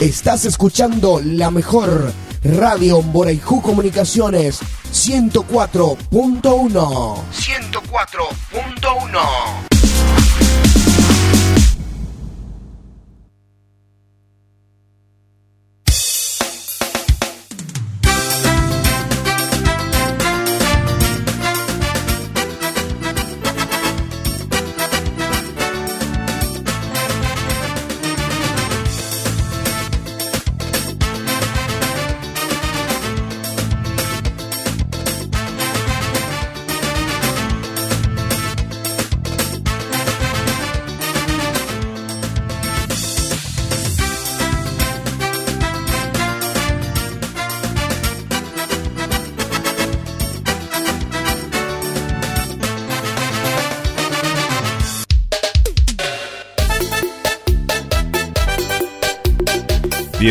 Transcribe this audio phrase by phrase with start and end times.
[0.00, 2.12] Estás escuchando la mejor
[2.44, 4.60] radio Boraiju Comunicaciones
[4.92, 7.16] 104.1.
[7.32, 9.77] 104.1.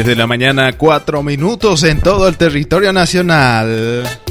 [0.05, 4.26] de la mañana, cuatro minutos en todo el territorio nacional.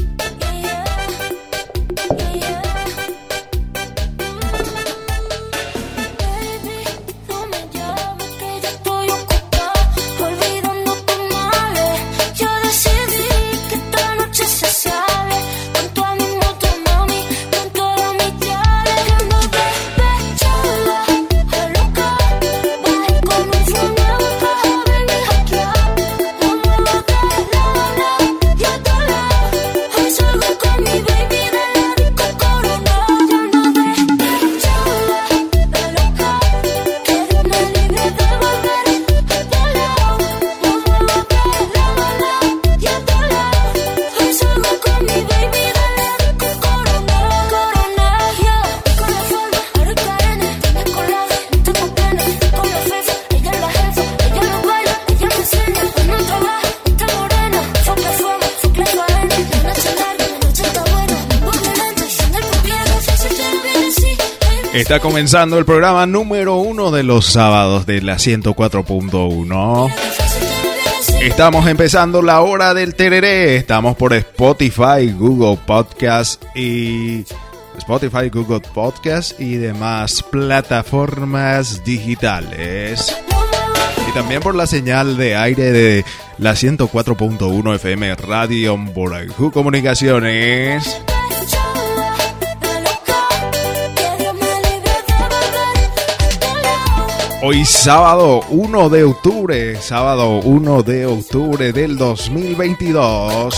[64.87, 69.93] Está comenzando el programa número uno de los sábados de la 104.1.
[71.19, 73.57] Estamos empezando la hora del tereré.
[73.57, 77.25] Estamos por Spotify, Google Podcast y
[77.77, 83.13] Spotify, Google Podcast y demás plataformas digitales.
[84.09, 86.05] Y también por la señal de aire de
[86.37, 91.01] la 104.1 FM Radio Borajú Comunicaciones.
[97.49, 103.55] Hoy sábado 1 de octubre, sábado 1 de octubre del 2022.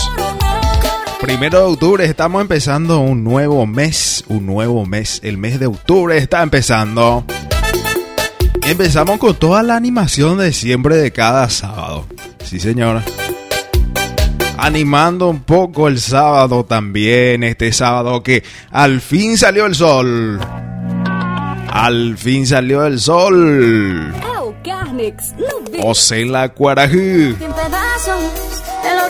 [1.20, 5.18] Primero de octubre estamos empezando un nuevo mes, un nuevo mes.
[5.24, 7.24] El mes de octubre está empezando.
[8.64, 12.06] Empezamos con toda la animación de siempre de cada sábado.
[12.44, 13.02] Sí, señora.
[14.56, 20.38] Animando un poco el sábado también, este sábado que al fin salió el sol.
[21.70, 24.12] Al fin salió el sol.
[26.26, 27.36] la Cuarajú.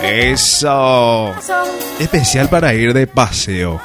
[0.03, 1.33] Eso.
[1.99, 3.79] Especial para ir de paseo.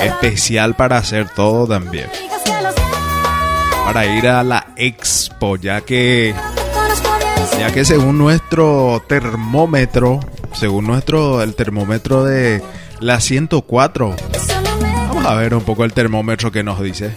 [0.00, 2.08] Especial para hacer todo también.
[3.84, 6.34] Para ir a la expo, ya que
[7.58, 10.20] ya que según nuestro termómetro,
[10.52, 12.62] según nuestro el termómetro de
[13.00, 14.16] la 104,
[15.08, 17.14] vamos a ver un poco el termómetro que nos dice.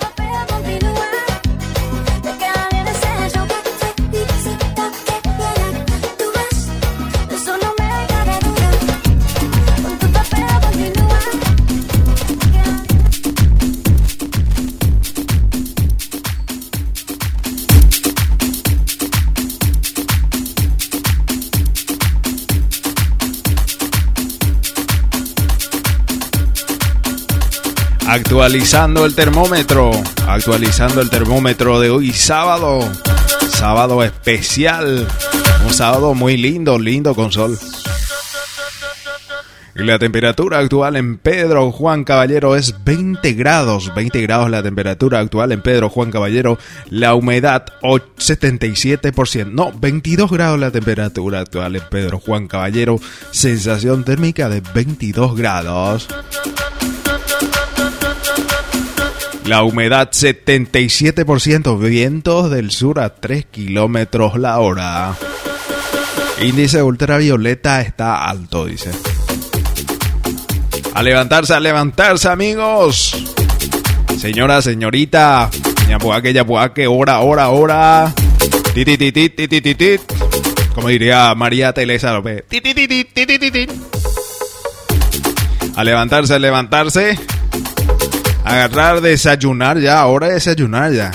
[28.09, 29.91] Actualizando el termómetro,
[30.27, 32.79] actualizando el termómetro de hoy sábado,
[33.49, 35.07] sábado especial,
[35.63, 37.55] un sábado muy lindo, lindo con sol.
[39.75, 45.51] La temperatura actual en Pedro Juan Caballero es 20 grados, 20 grados la temperatura actual
[45.51, 46.57] en Pedro Juan Caballero,
[46.89, 54.49] la humedad 77%, no, 22 grados la temperatura actual en Pedro Juan Caballero, sensación térmica
[54.49, 56.07] de 22 grados.
[59.49, 65.15] La humedad 77%, vientos del sur a 3 kilómetros la hora.
[66.39, 68.91] Índice ultravioleta está alto, dice.
[70.93, 73.25] A levantarse, a levantarse, amigos.
[74.19, 75.49] Señora, señorita.
[75.89, 78.13] Yapuaque, yapuaque, hora, hora, hora.
[78.75, 80.01] Titititit, titititit.
[80.75, 82.43] Como diría María Teresa López.
[85.75, 87.38] A levantarse, a levantarse.
[88.49, 91.11] Agarrar, desayunar ya, hora de desayunar ya.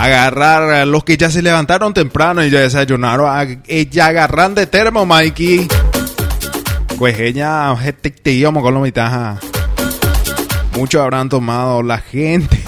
[0.00, 3.62] Agarrar los que ya se levantaron temprano y ya desayunaron.
[3.90, 5.68] Ya agarran de termo, Mikey.
[6.98, 8.08] Pues ella, te
[8.62, 9.38] con la mitad.
[10.76, 12.60] Muchos habrán tomado la gente.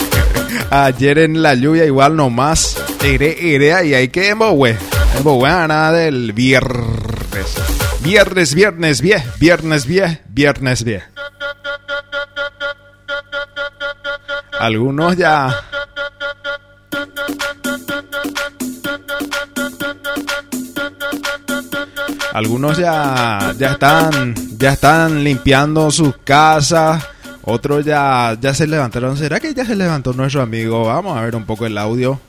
[0.70, 2.76] Ayer en la lluvia igual nomás.
[3.02, 4.76] Iré, y hay que güey.
[5.24, 7.54] nada del viernes.
[8.02, 9.22] Viernes, viernes, bien.
[9.38, 10.20] Viernes, bien.
[10.28, 11.02] Viernes, bien.
[14.58, 15.54] Algunos ya
[22.38, 27.04] algunos ya, ya están, ya están limpiando sus casas.
[27.42, 29.16] Otros ya, ya se levantaron.
[29.16, 30.84] ¿Será que ya se levantó nuestro amigo?
[30.84, 32.20] Vamos a ver un poco el audio.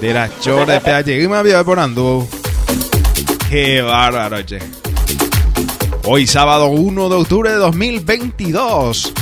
[0.00, 1.78] De la chore, te llegué me había por
[3.48, 4.58] Qué bárbaro, che.
[6.10, 9.12] Hoy sábado 1 de octubre de 2022.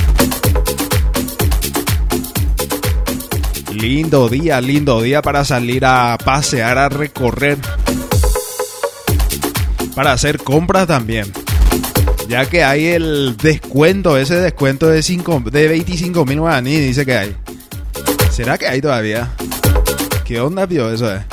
[3.73, 7.57] Lindo día, lindo día para salir a pasear, a recorrer.
[9.95, 11.29] Para hacer compras también.
[12.29, 17.17] Ya que hay el descuento, ese descuento de, 5, de 25 mil guaraní, dice que
[17.17, 17.35] hay.
[18.31, 19.33] ¿Será que hay todavía?
[20.23, 21.13] ¿Qué onda, vio eso?
[21.13, 21.25] Eh?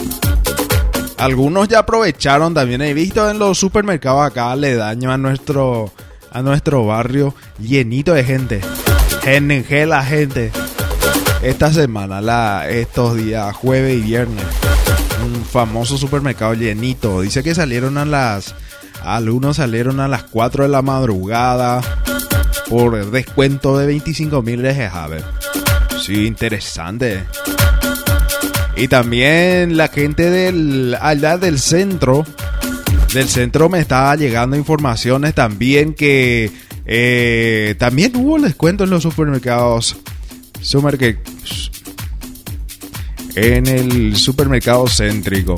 [1.24, 2.82] Algunos ya aprovecharon también.
[2.82, 5.90] He visto en los supermercados acá le daño a nuestro,
[6.30, 8.60] a nuestro barrio llenito de gente.
[9.22, 10.52] Gente, la gente
[11.42, 14.44] esta semana, la, estos días, jueves y viernes,
[15.24, 17.22] un famoso supermercado llenito.
[17.22, 18.54] Dice que salieron a las.
[19.02, 21.80] Algunos salieron a las 4 de la madrugada
[22.68, 25.24] por descuento de 25 mil de ver.
[26.02, 27.24] Sí, interesante.
[28.76, 32.24] Y también la gente del allá del centro,
[33.12, 36.50] del centro me estaba llegando informaciones también que
[36.86, 39.96] eh, también hubo descuento en los supermercados
[40.60, 41.18] Supermarket
[43.36, 45.56] en el supermercado céntrico.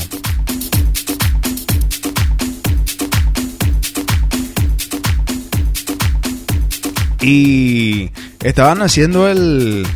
[7.20, 8.10] Y
[8.42, 9.86] estaban haciendo el...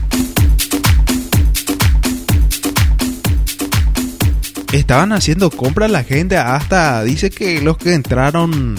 [4.72, 7.02] Estaban haciendo compras la gente hasta...
[7.02, 8.78] Dice que los que entraron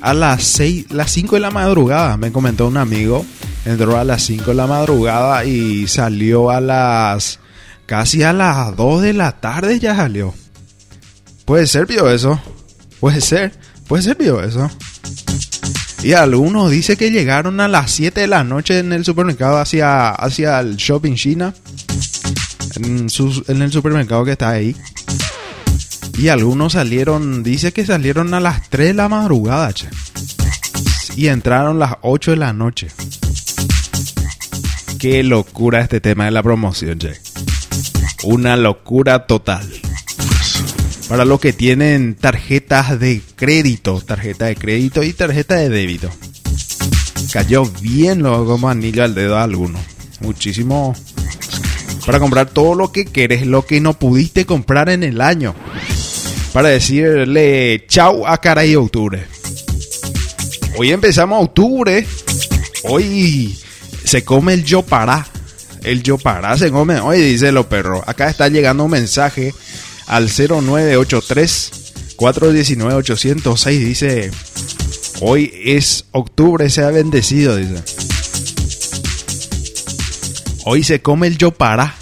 [0.00, 3.24] a las 6, las 5 de la madrugada, me comentó un amigo
[3.64, 7.38] entró a las 5 de la madrugada y salió a las
[7.86, 10.34] casi a las 2 de la tarde ya salió.
[11.44, 12.40] Puede ser, vio eso.
[13.00, 13.52] Puede ser,
[13.86, 14.70] puede ser, vio eso.
[16.02, 20.10] Y algunos dice que llegaron a las 7 de la noche en el supermercado hacia,
[20.10, 21.54] hacia el shopping China.
[22.78, 24.76] En, el supermercado que está ahí.
[26.16, 29.88] Y algunos salieron, dice que salieron a las 3 de la madrugada, che.
[31.16, 32.88] Y entraron las 8 de la noche.
[34.98, 37.20] Qué locura este tema de la promoción, Jack.
[38.24, 39.68] Una locura total.
[41.08, 46.10] Para los que tienen tarjetas de crédito, tarjeta de crédito y tarjeta de débito.
[47.32, 49.78] Cayó bien lo como anillo al dedo a alguno.
[50.20, 50.94] Muchísimo
[52.08, 55.54] para comprar todo lo que querés, lo que no pudiste comprar en el año.
[56.54, 59.26] Para decirle chau a cara y octubre.
[60.78, 62.06] Hoy empezamos octubre.
[62.84, 63.58] Hoy
[64.04, 65.26] se come el yo para.
[65.82, 66.98] El yo para se come.
[66.98, 68.02] Oye, dice lo perro.
[68.06, 69.52] Acá está llegando un mensaje
[70.06, 71.70] al 0983
[72.16, 73.80] 419 806.
[73.80, 74.30] Dice:
[75.20, 77.54] Hoy es octubre, sea bendecido.
[77.56, 77.82] Dice:
[80.64, 81.97] Hoy se come el yo para.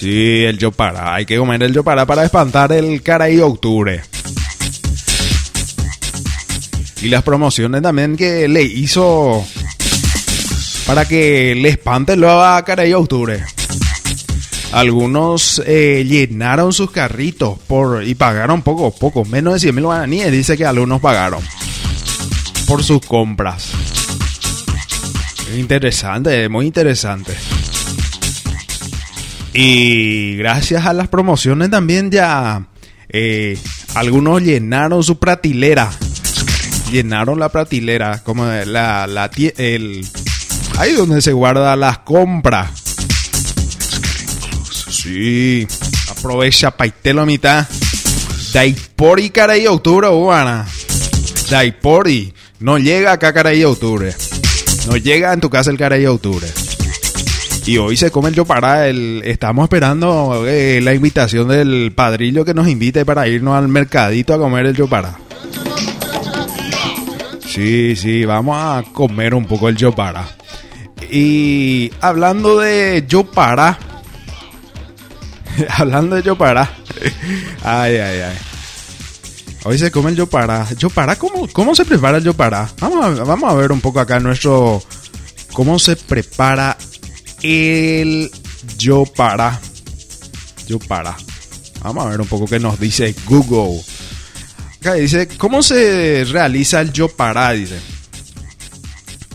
[0.00, 1.14] Sí, el yo para.
[1.14, 4.00] Hay que comer el yo para espantar el cara y octubre.
[7.02, 9.44] Y las promociones también que le hizo
[10.86, 13.44] para que le espante la cara y octubre.
[14.72, 20.32] Algunos eh, llenaron sus carritos por y pagaron poco, poco, menos de 100 mil guaraníes.
[20.32, 21.42] Dice que algunos pagaron
[22.66, 23.72] por sus compras.
[25.54, 27.34] Interesante, muy interesante.
[29.52, 32.66] Y gracias a las promociones también ya
[33.08, 33.58] eh,
[33.94, 35.90] algunos llenaron su pratilera.
[36.92, 40.06] Llenaron la pratilera, como la, la el,
[40.78, 42.70] Ahí donde se guarda las compras.
[44.90, 45.66] Sí.
[46.10, 47.68] Aprovecha paitelo a mitad.
[48.52, 50.66] Daipori caray octubre, Juana.
[51.48, 52.32] Daipori.
[52.58, 54.14] No llega acá caray octubre.
[54.86, 56.46] No llega en tu casa el caray octubre.
[57.66, 58.88] Y hoy se come el yopará.
[58.88, 64.34] El, estamos esperando eh, la invitación del padrillo que nos invite para irnos al mercadito
[64.34, 65.18] a comer el yopará.
[67.46, 70.26] Sí, sí, vamos a comer un poco el yopará.
[71.10, 73.78] Y hablando de yopará.
[75.68, 76.70] hablando de yopará.
[77.64, 78.38] ay, ay, ay.
[79.64, 80.66] Hoy se come el yopará.
[80.78, 81.16] ¿Yopará?
[81.16, 82.68] ¿Cómo, cómo se prepara el yopará?
[82.80, 84.82] Vamos a, vamos a ver un poco acá nuestro...
[85.52, 86.76] ¿Cómo se prepara
[87.42, 88.30] el
[88.76, 89.60] yopará?
[90.66, 91.16] Yopará.
[91.82, 93.82] Vamos a ver un poco qué nos dice Google.
[94.80, 97.52] Acá dice, ¿cómo se realiza el yopará?
[97.52, 97.78] Dice.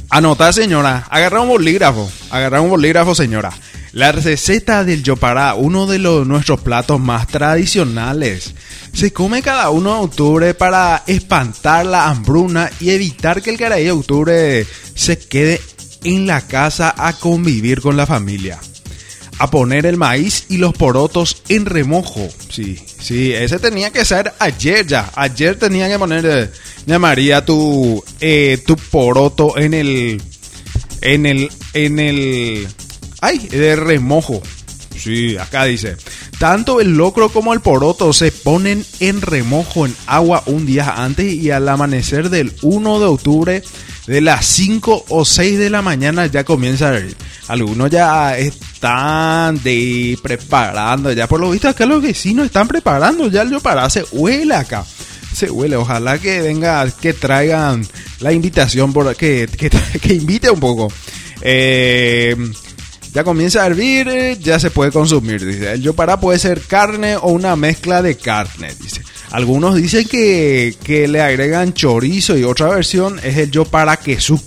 [0.10, 1.08] Anota, señora.
[1.10, 2.10] Agarra un bolígrafo.
[2.30, 3.52] Agarra un bolígrafo, señora.
[3.96, 8.54] La receta del yopará, uno de los, nuestros platos más tradicionales.
[8.92, 13.86] Se come cada 1 de octubre para espantar la hambruna y evitar que el caray
[13.86, 15.62] de octubre se quede
[16.06, 18.60] en la casa a convivir con la familia.
[19.38, 22.30] A poner el maíz y los porotos en remojo.
[22.50, 25.12] Sí, sí, ese tenía que ser ayer ya.
[25.16, 26.50] Ayer tenía que poner, eh,
[26.86, 30.22] llamaría tu, eh, tu poroto en el,
[31.02, 32.68] en el, en el,
[33.20, 34.42] ay, de remojo.
[34.98, 35.98] Sí, acá dice.
[36.40, 41.34] Tanto el locro como el poroto se ponen en remojo en agua un día antes
[41.34, 43.64] y al amanecer del 1 de octubre
[44.08, 47.16] de las 5 o 6 de la mañana ya comienza a ir.
[47.48, 49.60] Algunos ya están
[50.22, 54.56] preparando, ya por lo visto acá los vecinos están preparando ya el para se huele
[54.56, 54.86] acá.
[55.34, 57.86] Se huele, ojalá que venga, que traigan
[58.22, 59.50] la invitación, por, que,
[60.10, 60.92] invite un poco.
[61.42, 62.36] Eh,
[63.16, 65.46] ya comienza a hervir, ya se puede consumir.
[65.46, 68.74] Dice, el yopará puede ser carne o una mezcla de carne.
[68.82, 74.42] Dice, algunos dicen que, que le agregan chorizo y otra versión es el yopará queso.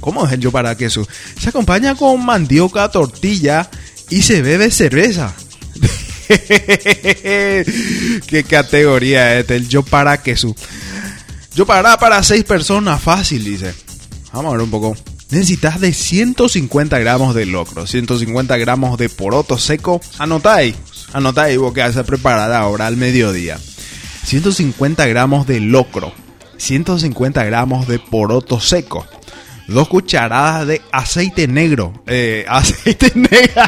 [0.00, 1.06] ¿Cómo es el yopará queso?
[1.40, 3.68] Se acompaña con mandioca, tortilla
[4.10, 5.34] y se bebe cerveza.
[8.26, 9.56] ¿Qué categoría es este?
[9.56, 10.54] el yopará queso?
[11.54, 13.74] Yopará para seis personas, fácil, dice.
[14.32, 14.96] Vamos a ver un poco
[15.30, 20.00] necesitas de 150 gramos de locro, 150 gramos de poroto seco.
[20.18, 20.76] Anotáis
[21.58, 23.58] vos que vas a preparar ahora al mediodía.
[24.24, 26.12] 150 gramos de locro,
[26.56, 29.06] 150 gramos de poroto seco,
[29.68, 32.02] dos cucharadas de aceite negro.
[32.06, 33.62] Eh, aceite negro.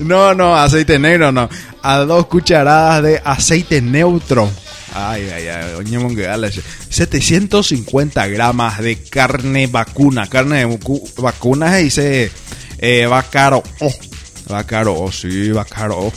[0.00, 1.48] no, no, aceite negro no.
[1.82, 4.50] A dos cucharadas de aceite neutro
[4.94, 10.26] Ay, ay, ay, 750 gramos de carne vacuna.
[10.28, 10.78] Carne
[11.18, 12.30] vacuna se dice
[12.78, 13.62] eh, bacaro.
[13.80, 13.92] Oh,
[14.48, 16.12] bacaro, oh, sí, bacaro.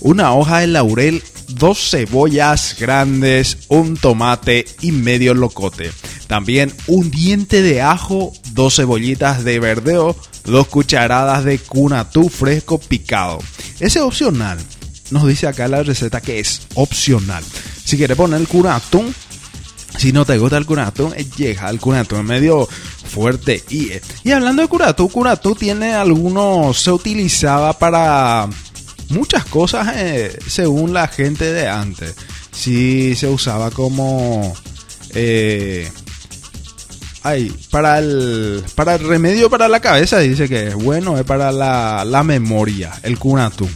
[0.00, 5.90] Una hoja de laurel, dos cebollas grandes, un tomate y medio locote.
[6.26, 13.40] También un diente de ajo, dos cebollitas de verdeo, dos cucharadas de cunatú fresco picado.
[13.74, 14.58] Ese es opcional.
[15.10, 17.44] Nos dice acá la receta que es opcional.
[17.84, 19.14] Si quieres poner el curatón,
[19.98, 23.62] si no te gusta el curatón, llega el curatón medio fuerte.
[23.68, 23.90] Y,
[24.22, 28.48] y hablando de curatón, curatón tiene algunos, se utilizaba para
[29.10, 32.14] muchas cosas eh, según la gente de antes.
[32.52, 34.54] Sí se usaba como...
[35.14, 35.90] Eh,
[37.22, 41.52] ay, para el, para el remedio para la cabeza dice que es bueno, es para
[41.52, 43.68] la, la memoria, el curatón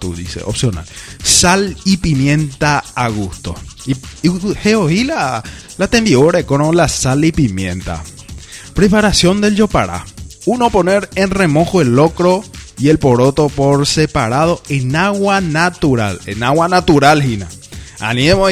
[0.00, 0.84] tú dice, opcional.
[1.22, 3.54] Sal y pimienta a gusto.
[3.86, 5.42] Y, y, la,
[5.76, 8.02] la con la sal y pimienta.
[8.74, 10.04] Preparación del yopara.
[10.46, 12.42] Uno poner en remojo el locro
[12.78, 16.20] y el poroto por separado en agua natural.
[16.26, 17.48] En agua natural, Gina.
[18.00, 18.48] Animo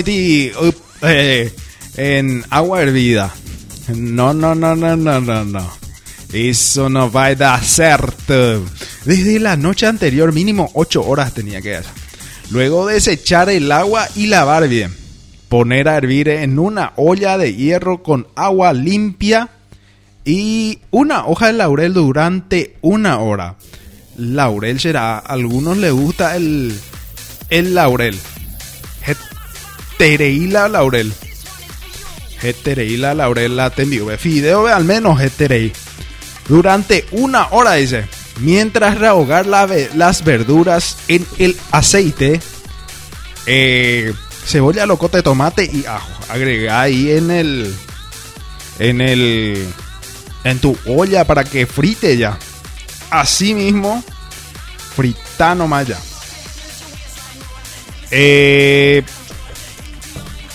[1.03, 1.53] eh,
[1.97, 3.33] en agua hervida.
[3.95, 5.71] No, no, no, no, no, no, no.
[6.33, 8.65] Eso no va a cierto.
[9.05, 11.93] Desde la noche anterior, mínimo 8 horas tenía que hacer.
[12.51, 14.95] Luego desechar el agua y lavar bien.
[15.49, 19.51] Poner a hervir en una olla de hierro con agua limpia
[20.25, 23.57] y una hoja de laurel durante una hora.
[24.17, 26.79] Laurel será, a algunos les gusta el,
[27.51, 28.19] el laurel.
[29.99, 31.13] Hetereila laurel.
[32.43, 34.17] Hetereila laurel la tendió.
[34.19, 35.73] Fideo al menos heterei
[36.49, 38.09] durante una hora, dice.
[38.41, 42.41] Mientras rehogar las verduras en el aceite,
[43.47, 44.13] eh,
[44.45, 46.11] cebolla, locote, tomate y ajo.
[46.29, 47.75] Agrega ahí en el,
[48.79, 49.67] en el,
[50.45, 52.39] en tu olla para que frite ya.
[53.11, 54.03] Así mismo,
[54.95, 55.99] frita nomás ya.
[58.11, 59.03] Eh,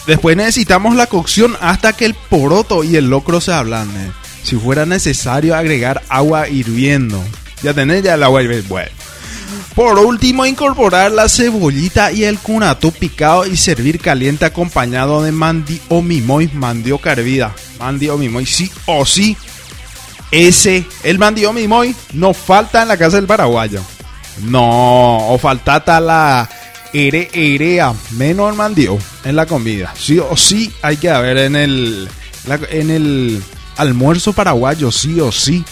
[0.08, 4.86] después necesitamos la cocción hasta que el poroto y el locro se ablanden si fuera
[4.86, 7.24] necesario agregar agua hirviendo.
[7.64, 8.92] Ya tenés ya el agua Bueno.
[9.76, 15.80] Por último, incorporar la cebollita y el cunatú picado y servir caliente acompañado de mandi
[15.88, 17.56] o mimoy, mandioca hervida.
[17.80, 19.38] Mandi o mimoy, sí o sí.
[20.32, 23.82] Ese, el mandi o mimoy, no falta en la casa del paraguayo.
[24.44, 26.50] No, o faltata la
[26.94, 29.94] ere, erea, menos el mandio en la comida.
[29.98, 32.10] Sí o sí hay que haber en el,
[32.70, 33.44] en el
[33.78, 35.64] almuerzo paraguayo, sí o sí.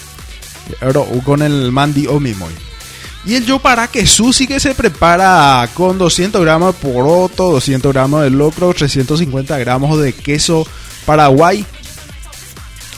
[0.80, 2.54] Pero con el mandi o mimoy.
[3.25, 7.92] Y el yo para que sí que se prepara con 200 gramos de poroto, 200
[7.92, 10.66] gramos de locro, 350 gramos de queso
[11.06, 11.66] paraguay,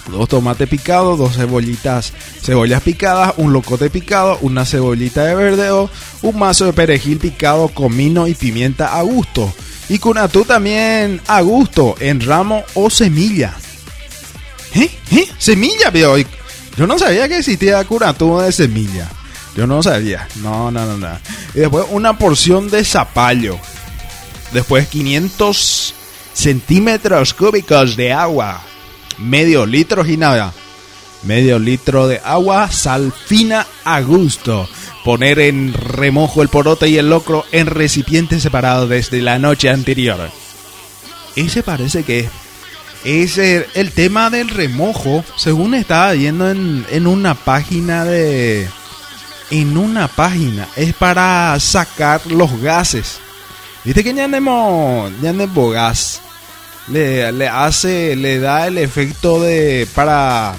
[0.10, 5.90] dos tomates picados, dos cebollitas, cebollas picadas, un locote picado, una cebollita de verdeo,
[6.22, 9.52] un mazo de perejil picado, comino y pimienta a gusto.
[9.90, 13.54] Y cunatú también a gusto, en ramo o semilla.
[14.74, 14.90] ¿Eh?
[15.12, 15.28] ¿Eh?
[15.38, 15.92] ¿Semilla,
[16.78, 19.10] Yo no sabía que existía cunatú de semilla.
[19.56, 20.28] Yo no sabía.
[20.38, 21.20] No, no, no, no.
[21.54, 23.58] Y después una porción de zapallo.
[24.54, 25.94] Después 500
[26.34, 28.62] centímetros cúbicos de agua.
[29.22, 30.54] Medio litro y nada.
[31.24, 34.68] Medio litro de agua, sal fina a gusto.
[35.04, 40.30] Poner en remojo el porote y el locro en recipientes separados desde la noche anterior.
[41.36, 42.30] Ese parece que
[43.04, 48.68] es el, tema del remojo, según estaba viendo en, en una página de
[49.52, 50.68] en una página.
[50.76, 53.20] Es para sacar los gases.
[53.84, 56.22] Viste que ya tenemos gas.
[56.88, 60.56] Le, le hace, le da el efecto de para,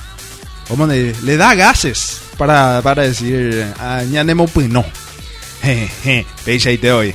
[0.68, 4.84] ¿cómo le, le da gases para, para decir, ah, ya pues no.
[5.62, 7.14] Jeje, ahí te doy.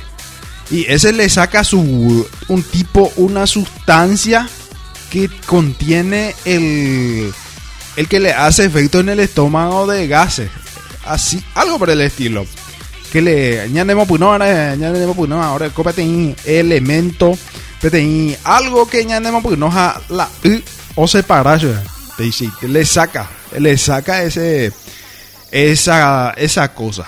[0.70, 4.48] Y ese le saca su, un tipo, una sustancia
[5.10, 7.32] que contiene el,
[7.96, 10.50] el que le hace efecto en el estómago de gases
[11.08, 12.46] así, algo por el estilo.
[13.12, 17.38] Que le añadimos pues no, añadimos pues ahora cópete elemento,
[18.44, 19.70] algo que añadimos pues no
[20.08, 20.60] la u
[20.96, 21.60] o separar,
[22.62, 24.72] le saca, le saca ese
[25.50, 27.06] esa esa cosa.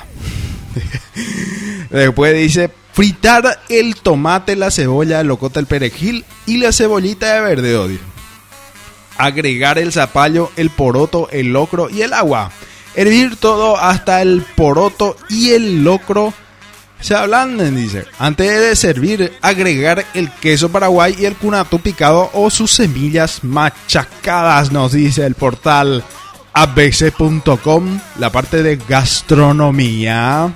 [1.90, 7.40] Después dice fritar el tomate, la cebolla, el locote, el perejil y la cebollita de
[7.40, 7.98] verde odio.
[9.18, 12.52] Agregar el zapallo, el poroto, el locro y el agua.
[12.94, 16.33] Hervir todo hasta el poroto y el locro
[17.00, 18.04] se ablanden, dice.
[18.18, 24.72] Antes de servir, agregar el queso paraguay y el cunato picado o sus semillas machacadas,
[24.72, 26.04] nos dice el portal
[26.52, 30.52] abc.com, la parte de gastronomía.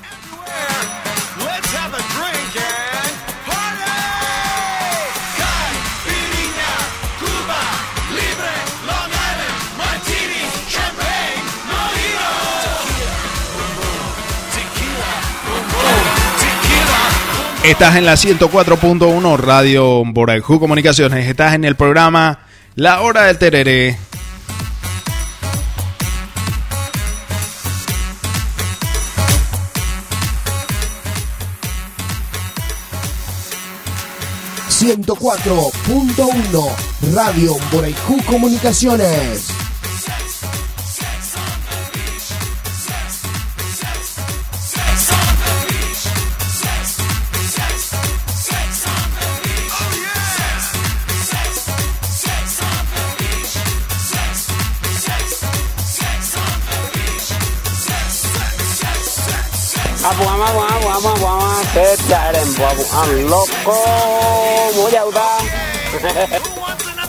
[17.64, 21.26] Estás en la 104.1 Radio Boraijú Comunicaciones.
[21.26, 22.40] Estás en el programa
[22.74, 23.96] La Hora del Tereré.
[34.68, 37.14] ...104.1...
[37.14, 39.63] Radio Boraijú Comunicaciones.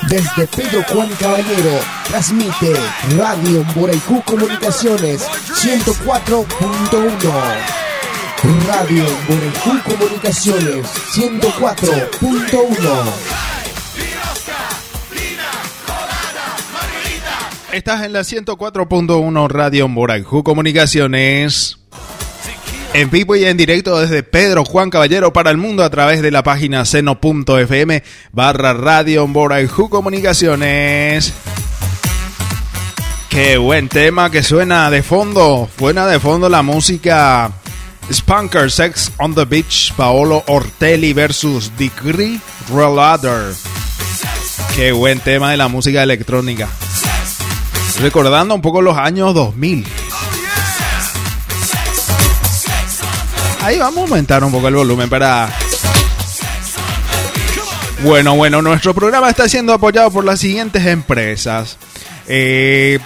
[0.10, 2.74] Desde Pedro Juan Caballero transmite
[3.16, 7.32] Radio Moraicú Comunicaciones 104.1.
[8.68, 13.14] Radio Moraicú Comunicaciones 104.1.
[17.72, 21.85] Estás en la 104.1 Radio Moraicú Comunicaciones
[22.96, 26.32] en vivo y en directo desde Pedro Juan Caballero para el mundo a través de
[26.32, 31.34] la página seno.fm barra radio Ju Comunicaciones.
[33.30, 35.68] Qué buen tema que suena de fondo.
[35.78, 37.52] Suena de fondo la música
[38.10, 42.40] Spunker Sex on the Beach, Paolo Ortelli versus Degree
[42.74, 43.54] Relader.
[44.74, 46.70] Qué buen tema de la música electrónica.
[48.00, 50.05] Recordando un poco los años 2000.
[53.66, 55.50] Ahí vamos a aumentar un poco el volumen para...
[58.04, 61.76] Bueno, bueno, nuestro programa está siendo apoyado por las siguientes empresas.
[62.28, 63.00] Eh,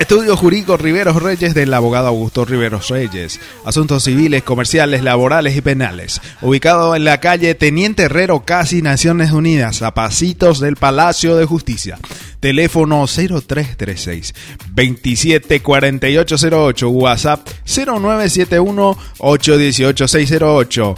[0.00, 3.38] Estudio Jurídico Riveros Reyes del abogado Augusto Riveros Reyes.
[3.66, 6.22] Asuntos civiles, comerciales, laborales y penales.
[6.40, 11.98] Ubicado en la calle Teniente Herrero, casi Naciones Unidas, a pasitos del Palacio de Justicia.
[12.40, 14.34] Teléfono 0336
[14.74, 20.94] 274808, WhatsApp 0971 818 608.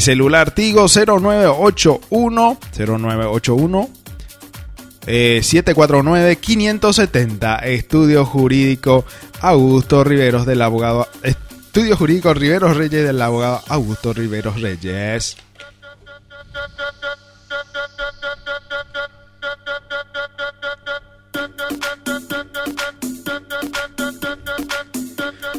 [0.00, 4.01] celular Tigo 0981 0981
[5.06, 9.04] 749-570, Estudio Jurídico
[9.40, 11.08] Augusto Riveros del abogado...
[11.22, 15.36] Estudio Jurídico Riveros Reyes del abogado Augusto Riveros Reyes.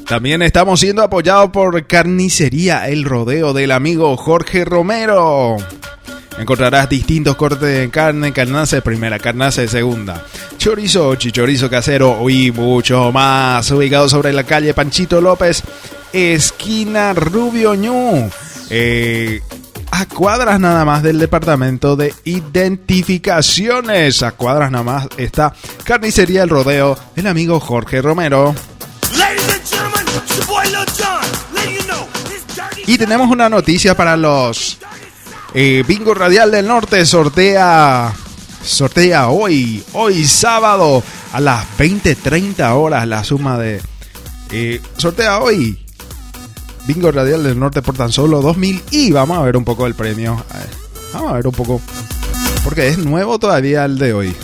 [0.08, 5.58] También estamos siendo apoyados por Carnicería El Rodeo del amigo Jorge Romero.
[6.38, 10.26] Encontrarás distintos cortes de carne, carnaza de primera, carnaza de segunda,
[10.58, 13.70] chorizo, chichorizo casero y mucho más.
[13.72, 15.62] Ubicado sobre la calle Panchito López,
[16.12, 18.30] esquina Rubio Ñu.
[18.70, 19.42] Eh,
[19.92, 24.24] a cuadras nada más del departamento de identificaciones.
[24.24, 28.56] A cuadras nada más está Carnicería El Rodeo, el amigo Jorge Romero.
[32.88, 34.80] Y tenemos una noticia para los
[35.54, 38.14] eh, Bingo Radial del Norte sortea
[38.64, 43.82] sortea hoy, hoy sábado a las 20:30 horas la suma de
[44.52, 45.84] eh, sortea hoy
[46.88, 49.96] Bingo Radial del Norte por tan solo 2000 y vamos a ver un poco el
[49.96, 50.44] premio.
[51.14, 51.82] Vamos a ver un poco
[52.64, 54.36] porque es nuevo todavía el de hoy.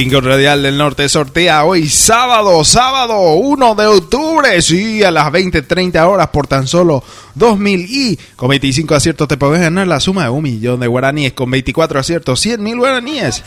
[0.00, 6.02] Bingo Radial del Norte sortea hoy sábado, sábado 1 de octubre, sí, a las 20.30
[6.08, 7.04] horas por tan solo
[7.38, 11.34] 2.000 y con 25 aciertos te puedes ganar la suma de un millón de guaraníes,
[11.34, 13.42] con 24 aciertos 100.000 guaraníes,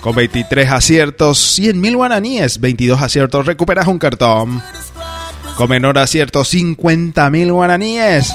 [0.00, 4.60] con 23 aciertos 100.000 guaraníes, 22 aciertos recuperas un cartón,
[5.56, 8.34] con menor acierto 50.000 guaraníes.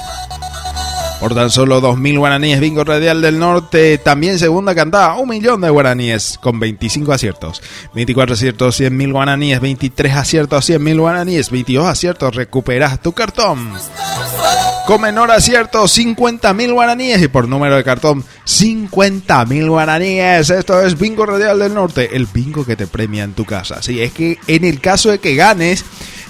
[1.20, 5.68] Por tan solo 2.000 guaraníes, Bingo Radial del Norte, también segunda cantada, un millón de
[5.68, 7.60] guaraníes con 25 aciertos.
[7.94, 13.70] 24 aciertos, 100.000 guaraníes, 23 aciertos, 100.000 guaraníes, 22 aciertos, recuperas tu cartón.
[14.86, 20.48] Con menor acierto, 50.000 guaraníes y por número de cartón, 50.000 guaraníes.
[20.48, 23.82] Esto es Bingo Radial del Norte, el bingo que te premia en tu casa.
[23.82, 25.84] Si es que en el caso de que ganes,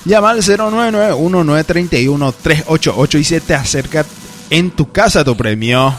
[0.05, 4.05] llama al 099 1931 388 y se te acerca
[4.51, 5.95] en tu casa tu premio.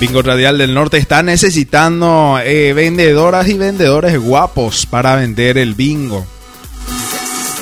[0.00, 6.26] Bingo Radial del Norte está necesitando eh, vendedoras y vendedores guapos para vender el bingo.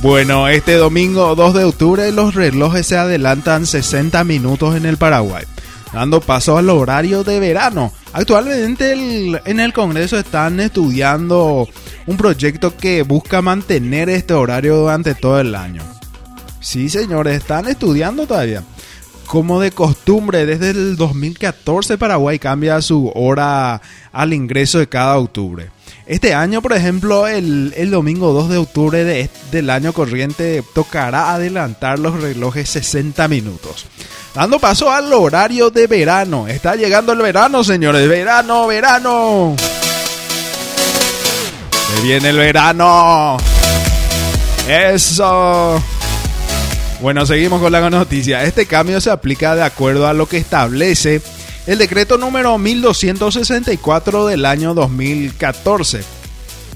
[0.01, 5.45] Bueno, este domingo 2 de octubre los relojes se adelantan 60 minutos en el Paraguay
[5.93, 7.91] dando paso al horario de verano.
[8.13, 8.93] Actualmente
[9.45, 11.67] en el Congreso están estudiando
[12.07, 15.83] un proyecto que busca mantener este horario durante todo el año.
[16.59, 18.63] Sí, señores, están estudiando todavía.
[19.25, 23.79] Como de costumbre, desde el 2014 Paraguay cambia su hora
[24.11, 25.69] al ingreso de cada octubre.
[26.09, 32.19] Este año, por ejemplo, el, domingo 2 de octubre del año corriente tocará adelantar los
[32.19, 33.85] relojes 60 minutos.
[34.33, 36.47] Dando paso al horario de verano.
[36.47, 38.09] Está llegando el verano, señores.
[38.09, 39.55] Verano, verano.
[41.93, 43.37] Se viene el verano.
[44.67, 45.79] Eso.
[47.01, 48.43] Bueno, seguimos con la noticia.
[48.45, 51.21] Este cambio se aplica de acuerdo a lo que establece
[51.67, 56.03] el decreto número 1264 del año 2014.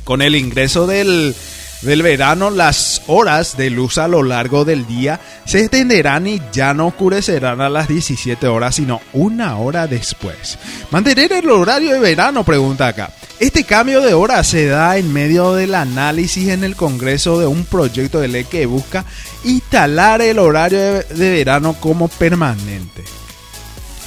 [0.03, 1.33] Con el ingreso del,
[1.81, 6.73] del verano, las horas de luz a lo largo del día se extenderán y ya
[6.73, 10.57] no oscurecerán a las 17 horas, sino una hora después.
[10.91, 13.11] Mantener el horario de verano, pregunta acá.
[13.39, 17.65] Este cambio de hora se da en medio del análisis en el Congreso de un
[17.65, 19.05] proyecto de ley que busca
[19.43, 23.03] instalar el horario de, verano como permanente.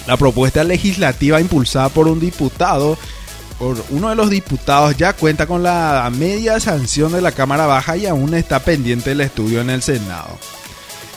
[0.06, 2.96] La propuesta legislativa impulsada por un diputado,
[3.58, 7.96] por uno de los diputados, ya cuenta con la media sanción de la Cámara Baja
[7.96, 10.38] y aún está pendiente el estudio en el Senado.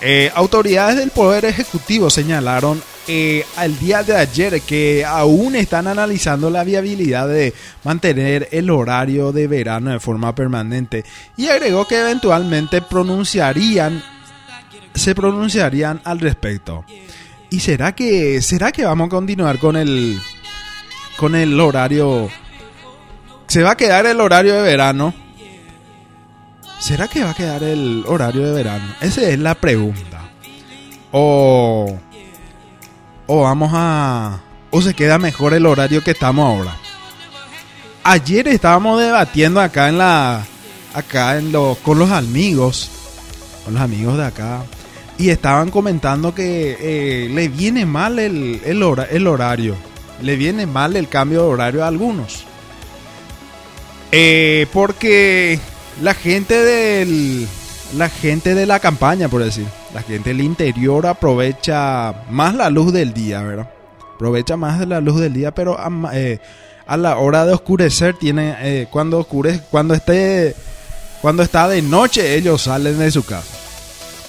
[0.02, 6.50] Eh, autoridades del Poder Ejecutivo señalaron eh, al día de ayer que aún están analizando
[6.50, 11.04] la viabilidad de mantener el horario de verano de forma permanente
[11.36, 14.04] y agregó que eventualmente pronunciarían
[14.94, 16.86] se pronunciarían al respecto.
[17.52, 20.20] ¿Y será que será que vamos a continuar con el
[21.18, 22.30] con el horario
[23.48, 25.14] se va a quedar el horario de verano?
[26.80, 28.86] ¿Será que va a quedar el horario de verano?
[29.02, 30.30] Esa es la pregunta.
[31.12, 31.98] O
[33.26, 36.76] o vamos a o se queda mejor el horario que estamos ahora.
[38.04, 40.46] Ayer estábamos debatiendo acá en la
[40.94, 42.92] acá en los con los amigos,
[43.66, 44.64] con los amigos de acá
[45.20, 49.76] y estaban comentando que eh, le viene mal el, el, el, horario,
[50.22, 52.46] le viene mal el cambio de horario a algunos.
[54.14, 55.60] Eh, porque
[56.02, 57.48] la gente del
[57.98, 62.94] la gente de la campaña, por decir, la gente del interior aprovecha más la luz
[62.94, 63.70] del día, ¿verdad?
[64.16, 66.40] Aprovecha más de la luz del día, pero a, eh,
[66.88, 70.56] a la hora de oscurecer tiene cuando cuando esté
[71.22, 73.59] cuando está de noche ellos salen de su casa.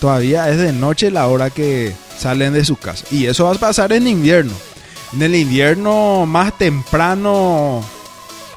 [0.01, 3.59] Todavía es de noche la hora que salen de su casa y eso va a
[3.59, 4.53] pasar en invierno.
[5.13, 7.85] En el invierno más temprano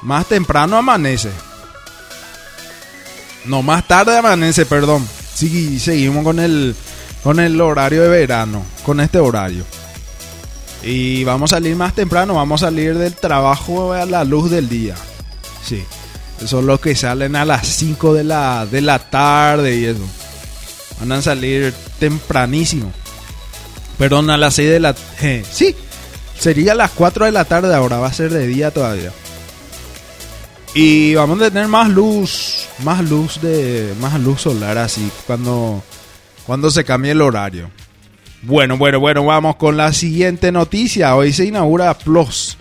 [0.03, 1.29] más temprano amanece.
[3.45, 5.08] No, más tarde amanece, perdón.
[5.34, 6.75] Sí, seguimos con el,
[7.23, 9.63] con el horario de verano, con este horario.
[10.84, 14.67] Y vamos a salir más temprano, vamos a salir del trabajo a la luz del
[14.67, 14.95] día.
[15.63, 15.84] Sí,
[16.45, 20.03] son los que salen a las 5 de la, de la tarde y eso.
[20.99, 22.91] Van a salir tempranísimo.
[23.97, 24.95] Perdón, a las 6 de la...
[25.21, 25.75] Eh, sí,
[26.38, 29.12] sería a las 4 de la tarde ahora, va a ser de día todavía.
[30.75, 35.84] Y vamos a tener más luz, más luz de más luz solar así cuando
[36.47, 37.69] cuando se cambie el horario.
[38.41, 41.15] Bueno, bueno, bueno, vamos con la siguiente noticia.
[41.15, 42.58] Hoy se inaugura Plus,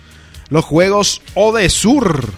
[0.49, 2.31] los juegos Odesur.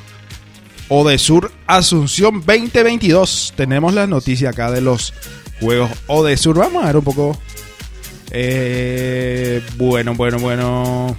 [0.88, 3.54] Odesur Asunción 2022.
[3.58, 5.14] Tenemos la noticia acá de los
[5.60, 6.58] juegos Odesur.
[6.58, 7.38] Vamos a ver un poco.
[8.32, 11.18] Eh, bueno, bueno, bueno.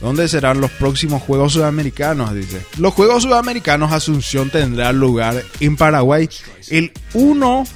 [0.00, 2.32] ¿Dónde serán los próximos Juegos Sudamericanos?
[2.32, 2.62] Dice.
[2.78, 6.28] Los Juegos Sudamericanos Asunción tendrán lugar en Paraguay
[6.70, 7.66] el 1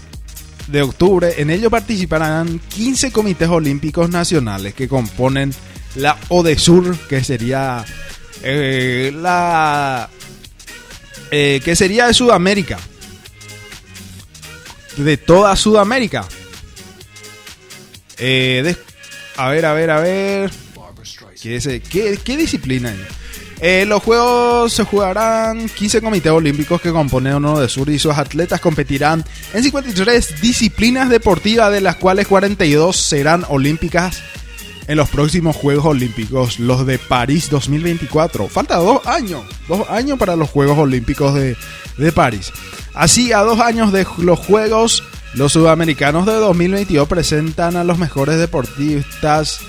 [0.69, 1.35] de octubre.
[1.39, 5.53] En ello participarán 15 comités olímpicos nacionales que componen
[5.97, 7.85] la ODESUR, que sería
[8.43, 10.09] eh, la
[11.31, 12.79] eh, que sería de Sudamérica,
[14.97, 16.25] de toda Sudamérica.
[18.19, 18.77] Eh,
[19.37, 20.51] a ver, a ver, a ver.
[21.41, 22.95] ¿Qué, qué, disciplina
[23.61, 28.17] eh, los juegos se jugarán 15 comités olímpicos que componen uno de sur y sus
[28.17, 34.23] atletas competirán en 53 disciplinas deportivas, de las cuales 42 serán olímpicas
[34.89, 38.49] en los próximos Juegos Olímpicos, los de París 2024.
[38.49, 41.57] Falta dos años, dos años para los Juegos Olímpicos de,
[41.99, 42.53] de París.
[42.95, 45.03] Así, a dos años de los Juegos,
[45.35, 49.61] los sudamericanos de 2022 presentan a los mejores deportistas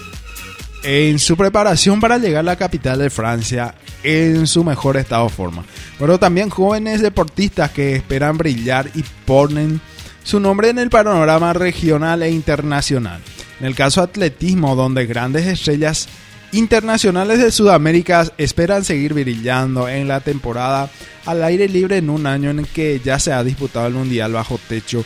[0.83, 5.29] en su preparación para llegar a la capital de Francia en su mejor estado de
[5.29, 5.63] forma.
[5.97, 9.79] Pero también jóvenes deportistas que esperan brillar y ponen
[10.23, 13.21] su nombre en el panorama regional e internacional.
[13.61, 16.09] En el caso atletismo, donde grandes estrellas
[16.53, 20.89] internacionales de Sudamérica esperan seguir brillando en la temporada
[21.25, 24.33] al aire libre en un año en el que ya se ha disputado el Mundial
[24.33, 25.05] bajo techo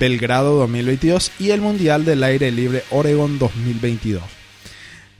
[0.00, 4.22] Belgrado 2022 y el Mundial del Aire Libre Oregon 2022.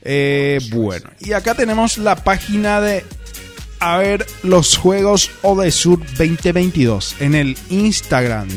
[0.02, 3.04] Eh, bueno, y acá tenemos la página de
[3.80, 8.48] a ver los juegos Odesur 2022 en el Instagram.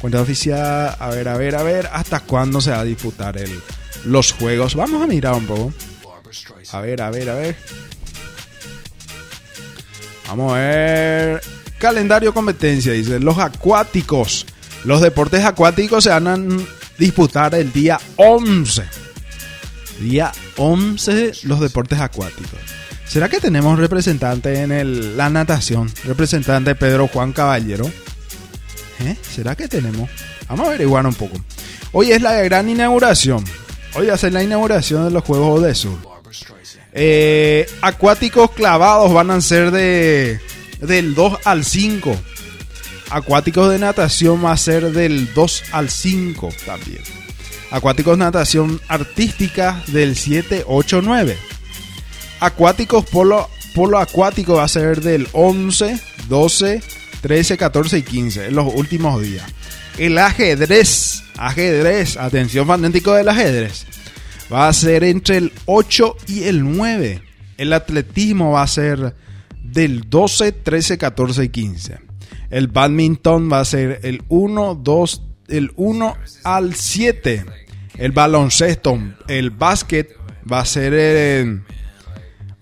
[0.00, 3.50] Cuenta oficial, a ver, a ver, a ver, hasta cuándo se va a disputar el,
[4.04, 4.74] los juegos.
[4.74, 5.72] Vamos a mirar un poco.
[6.72, 7.56] A ver, a ver, a ver.
[10.28, 11.40] Vamos a ver.
[11.78, 13.18] Calendario competencia, dice.
[13.18, 14.46] Los acuáticos.
[14.84, 16.66] Los deportes acuáticos se van
[16.98, 18.82] disputar el día 11.
[20.00, 22.58] Día 11 los deportes acuáticos.
[23.06, 25.90] ¿Será que tenemos representante en la natación?
[26.04, 27.90] Representante Pedro Juan Caballero.
[29.00, 29.16] ¿Eh?
[29.34, 30.08] ¿Será que tenemos?
[30.48, 31.36] Vamos a averiguar un poco.
[31.92, 33.44] Hoy es la gran inauguración.
[33.94, 36.09] Hoy va a ser la inauguración de los Juegos de Sur.
[36.92, 40.40] Eh, acuáticos clavados van a ser de
[40.80, 42.16] del 2 al 5.
[43.10, 47.02] Acuáticos de natación va a ser del 2 al 5 también.
[47.70, 51.36] Acuáticos natación artística del 7, 8, 9.
[52.40, 56.82] Acuáticos polo, polo acuático va a ser del 11, 12,
[57.20, 59.44] 13, 14 y 15 en los últimos días.
[59.98, 63.86] El ajedrez, ajedrez, atención fanático del ajedrez,
[64.52, 67.22] va a ser entre el 8 y el 9.
[67.56, 69.14] El atletismo va a ser
[69.62, 71.98] del 12, 13, 14 y 15.
[72.50, 77.44] El badminton va a ser el 1, 2, el 1 al 7.
[77.98, 80.16] El baloncesto, el básquet
[80.50, 81.62] va a ser el,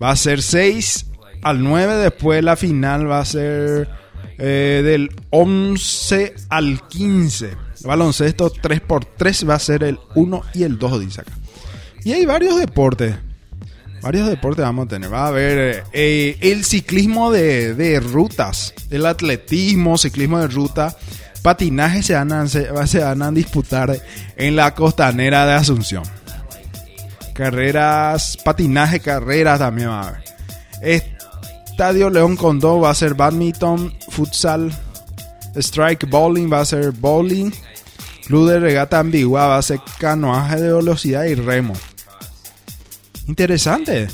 [0.01, 1.07] va a ser 6
[1.41, 1.95] al 9.
[1.95, 3.89] Después la final va a ser
[4.37, 7.45] eh, del 11 al 15.
[7.47, 11.31] El baloncesto 3x3 va a ser el 1 y el 2, dice acá.
[12.03, 13.15] Y hay varios deportes.
[14.01, 15.11] Varios deportes vamos a tener.
[15.11, 20.95] Va a haber eh, el ciclismo de, de, rutas, el atletismo, ciclismo de ruta,
[21.41, 23.97] patinaje se van, a, se van a disputar
[24.35, 26.03] en la costanera de Asunción.
[27.33, 30.23] Carreras, patinaje, carreras también va a haber.
[30.81, 34.71] Estadio León Condó va a ser badminton, futsal,
[35.55, 37.51] strike bowling va a ser bowling,
[38.27, 41.73] club de regata ambigua va a ser canoaje de velocidad y remo.
[43.29, 44.07] Interesante.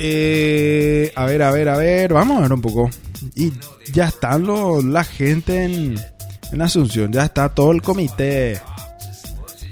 [0.00, 2.12] Eh, a ver, a ver, a ver.
[2.12, 2.90] Vamos a ver un poco.
[3.36, 3.52] Y
[3.92, 5.94] ya están los, la gente en,
[6.50, 7.12] en Asunción.
[7.12, 8.60] Ya está todo el comité.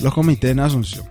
[0.00, 1.04] Los comités en Asunción.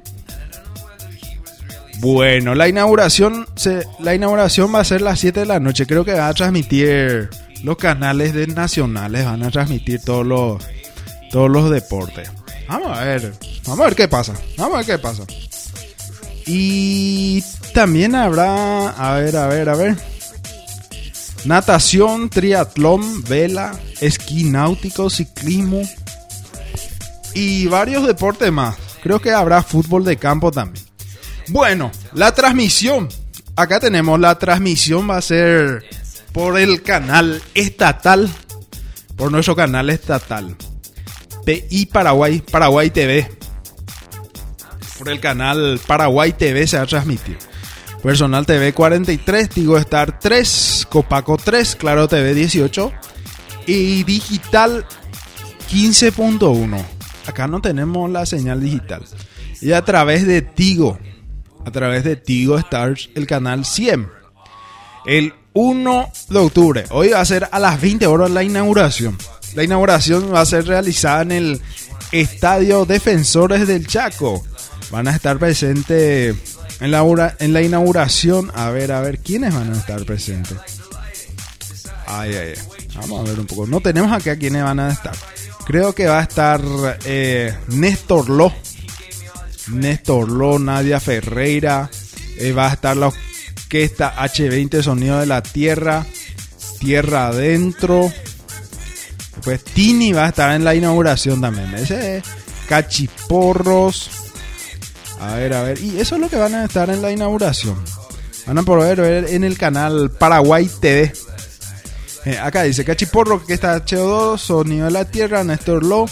[1.99, 5.85] Bueno, la inauguración, se, la inauguración va a ser las 7 de la noche.
[5.85, 7.29] Creo que va a transmitir
[7.63, 9.25] los canales nacionales.
[9.25, 10.63] Van a transmitir todos los,
[11.31, 12.31] todos los deportes.
[12.67, 13.33] Vamos a ver.
[13.65, 14.33] Vamos a ver qué pasa.
[14.57, 15.23] Vamos a ver qué pasa.
[16.45, 17.41] Y
[17.73, 19.95] también habrá, a ver, a ver, a ver.
[21.45, 25.81] Natación, triatlón, vela, esquí náutico, ciclismo
[27.33, 28.75] y varios deportes más.
[29.01, 30.85] Creo que habrá fútbol de campo también.
[31.49, 33.09] Bueno, la transmisión.
[33.55, 35.83] Acá tenemos la transmisión va a ser
[36.31, 38.29] por el canal estatal,
[39.15, 40.55] por nuestro canal estatal.
[41.45, 43.29] PI Paraguay, Paraguay TV.
[44.97, 47.37] Por el canal Paraguay TV se va a transmitir.
[48.01, 52.91] Personal TV 43, Tigo Star 3, Copaco 3, Claro TV 18
[53.65, 54.85] y Digital
[55.71, 56.85] 15.1.
[57.27, 59.03] Acá no tenemos la señal digital.
[59.61, 60.99] Y a través de Tigo,
[61.65, 64.09] a través de Tigo Stars, el canal 100.
[65.05, 69.17] El 1 de octubre, hoy va a ser a las 20 horas la inauguración.
[69.55, 71.61] La inauguración va a ser realizada en el
[72.11, 74.43] Estadio Defensores del Chaco.
[74.91, 76.35] Van a estar presentes
[76.79, 78.51] en la, en la inauguración.
[78.55, 80.57] A ver, a ver, ¿quiénes van a estar presentes?
[82.05, 82.73] Ay, ay, ay.
[82.95, 83.65] Vamos a ver un poco.
[83.67, 85.15] No tenemos aquí a quiénes van a estar.
[85.65, 86.61] Creo que va a estar
[87.05, 88.53] eh, Néstor Lo.
[89.69, 91.89] Néstor Lo, Nadia Ferreira.
[92.37, 96.05] Eh, va a estar la orquesta H20 Sonido de la Tierra.
[96.79, 98.11] Tierra Adentro.
[99.43, 101.73] Pues Tini va a estar en la inauguración también.
[101.75, 102.23] Ese es
[102.67, 104.09] Cachiporros.
[105.19, 105.81] A ver, a ver.
[105.81, 107.75] Y eso es lo que van a estar en la inauguración.
[108.45, 111.13] Van a poder ver en el canal Paraguay TV.
[112.25, 116.05] Eh, acá dice Cachiporro, que está HO2, Sonido de la Tierra, Néstor Lo.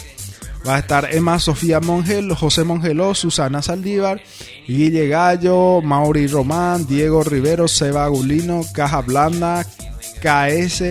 [0.68, 4.22] Va a estar Emma Sofía Mongel, José Mongeló, Susana Saldívar,
[4.68, 9.66] Guille Gallo, Mauri Román, Diego Rivero, Seba Agulino, Caja Blanda,
[10.22, 10.84] KS,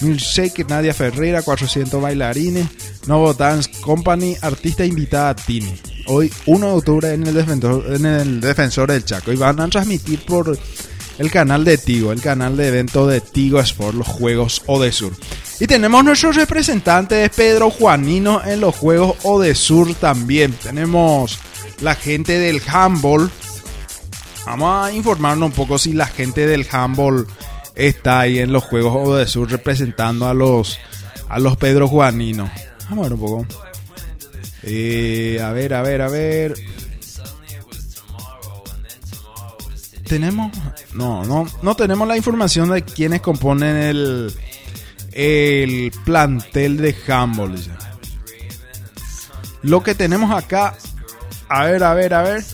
[0.00, 2.66] Milkshake, Nadia Ferreira, 400 bailarines,
[3.06, 5.74] Novo Dance Company, artista invitada Tini.
[6.06, 9.32] Hoy, 1 de octubre, en el, defensor, en el Defensor del Chaco.
[9.32, 10.56] Y van a transmitir por
[11.18, 15.12] el canal de Tigo, el canal de evento de Tigo Sport, los Juegos Odesur.
[15.58, 20.52] Y tenemos nuestro representante Pedro Juanino en los Juegos Odesur también.
[20.52, 21.38] Tenemos
[21.80, 23.30] la gente del handball.
[24.44, 27.26] Vamos a informarnos un poco si la gente del handball
[27.76, 30.78] está ahí en los Juegos Odesur representando a los,
[31.28, 32.50] a los Pedro Juaninos.
[32.88, 33.46] Vamos a ver un poco.
[34.62, 36.54] Eh, a ver, a ver, a ver.
[40.04, 40.56] Tenemos.
[40.94, 44.34] No, no, no tenemos la información de quiénes componen el.
[45.12, 47.54] El plantel de handball.
[49.62, 50.76] lo que tenemos acá,
[51.48, 52.44] a ver, a ver, a ver,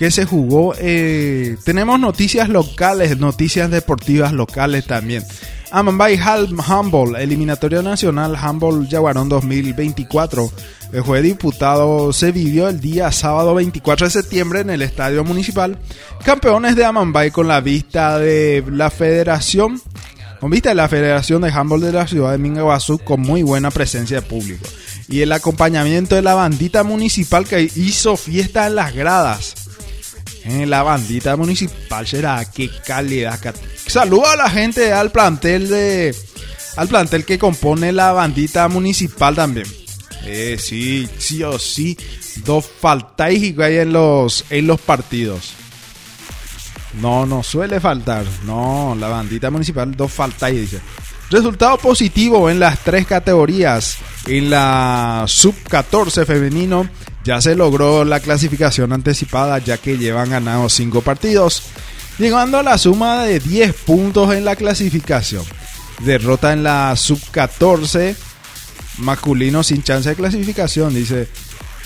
[0.00, 0.74] que se jugó.
[0.78, 5.22] Eh, tenemos noticias locales, noticias deportivas locales también.
[5.72, 10.50] Amambay Humble, eliminatorio nacional Humble Yaguarón 2024.
[10.94, 15.76] El juez diputado se vivió el día sábado 24 de septiembre en el estadio municipal.
[16.24, 19.82] Campeones de Amambay con la vista de la federación,
[20.40, 23.70] con vista de la Federación de Humble de la ciudad de Mingaguazú con muy buena
[23.70, 24.66] presencia de público.
[25.10, 29.69] Y el acompañamiento de la bandita municipal que hizo fiesta en las gradas.
[30.44, 33.54] En la bandita municipal será qué calidad.
[33.86, 36.14] Saludo a la gente al plantel de
[36.76, 39.66] al plantel que compone la bandita municipal también.
[40.24, 41.96] Eh, sí, sí o sí,
[42.44, 45.54] dos faltáis hay en los en los partidos.
[47.00, 48.24] No, no suele faltar.
[48.44, 50.80] No, la bandita municipal dos faltáis dice.
[51.30, 53.98] Resultado positivo en las tres categorías.
[54.26, 56.88] En la sub 14 femenino
[57.24, 61.62] ya se logró la clasificación anticipada ya que llevan ganados 5 partidos,
[62.18, 65.44] llegando a la suma de 10 puntos en la clasificación.
[66.00, 68.16] Derrota en la sub 14
[68.98, 71.28] masculino sin chance de clasificación, dice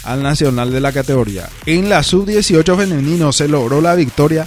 [0.04, 1.48] al nacional de la categoría.
[1.66, 4.46] En la sub 18 femenino se logró la victoria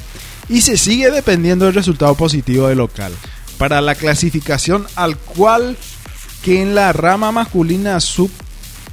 [0.49, 3.11] y se sigue dependiendo del resultado positivo del local
[3.57, 5.77] para la clasificación al cual
[6.47, 8.31] que en la rama masculina sub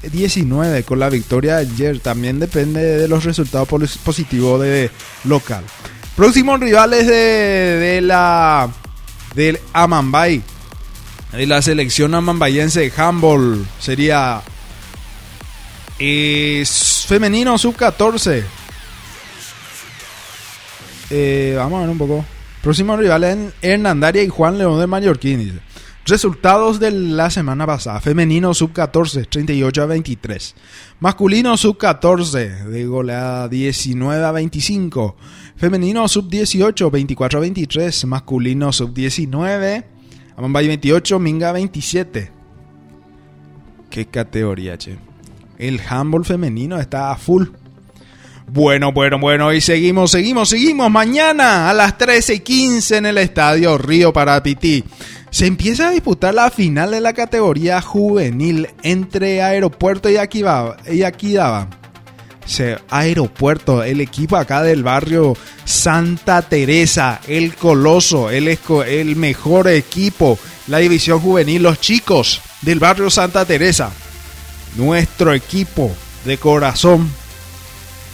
[0.03, 3.69] 19 con la victoria de ayer también depende de los resultados
[4.03, 4.91] positivos de
[5.23, 5.63] local.
[6.17, 8.69] Próximos rivales de, la
[9.37, 10.43] del Amambay
[11.31, 14.43] de la selección amambayense handball sería
[17.07, 18.43] femenino sub 14
[21.11, 22.25] eh, vamos a ver un poco
[22.65, 25.61] Próximos rivales en Hernandaria y Juan León de Mallorquín.
[26.07, 27.99] Resultados de la semana pasada.
[27.99, 30.55] Femenino sub 14, 38 a 23.
[31.01, 35.17] Masculino sub 14, de goleada 19 a 25.
[35.57, 38.05] Femenino sub 18, 24 a 23.
[38.05, 39.87] Masculino sub 19,
[40.37, 42.31] Amambay 28, Minga 27.
[43.89, 44.99] Qué categoría, che.
[45.57, 47.47] El handball femenino está a full.
[48.47, 50.91] Bueno, bueno, bueno, y seguimos, seguimos, seguimos.
[50.91, 54.85] Mañana a las 13 y 15 en el estadio Río Parapití.
[55.35, 60.76] Se empieza a disputar la final de la categoría juvenil entre Aeropuerto y Aquidaba.
[62.89, 68.57] Aeropuerto, el equipo acá del barrio Santa Teresa, el Coloso, el,
[68.87, 73.91] el mejor equipo, la división juvenil, los chicos del barrio Santa Teresa.
[74.76, 75.91] Nuestro equipo
[76.24, 77.11] de corazón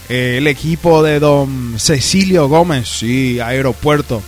[0.08, 4.22] el equipo de don Cecilio Gómez, sí, Aeropuerto.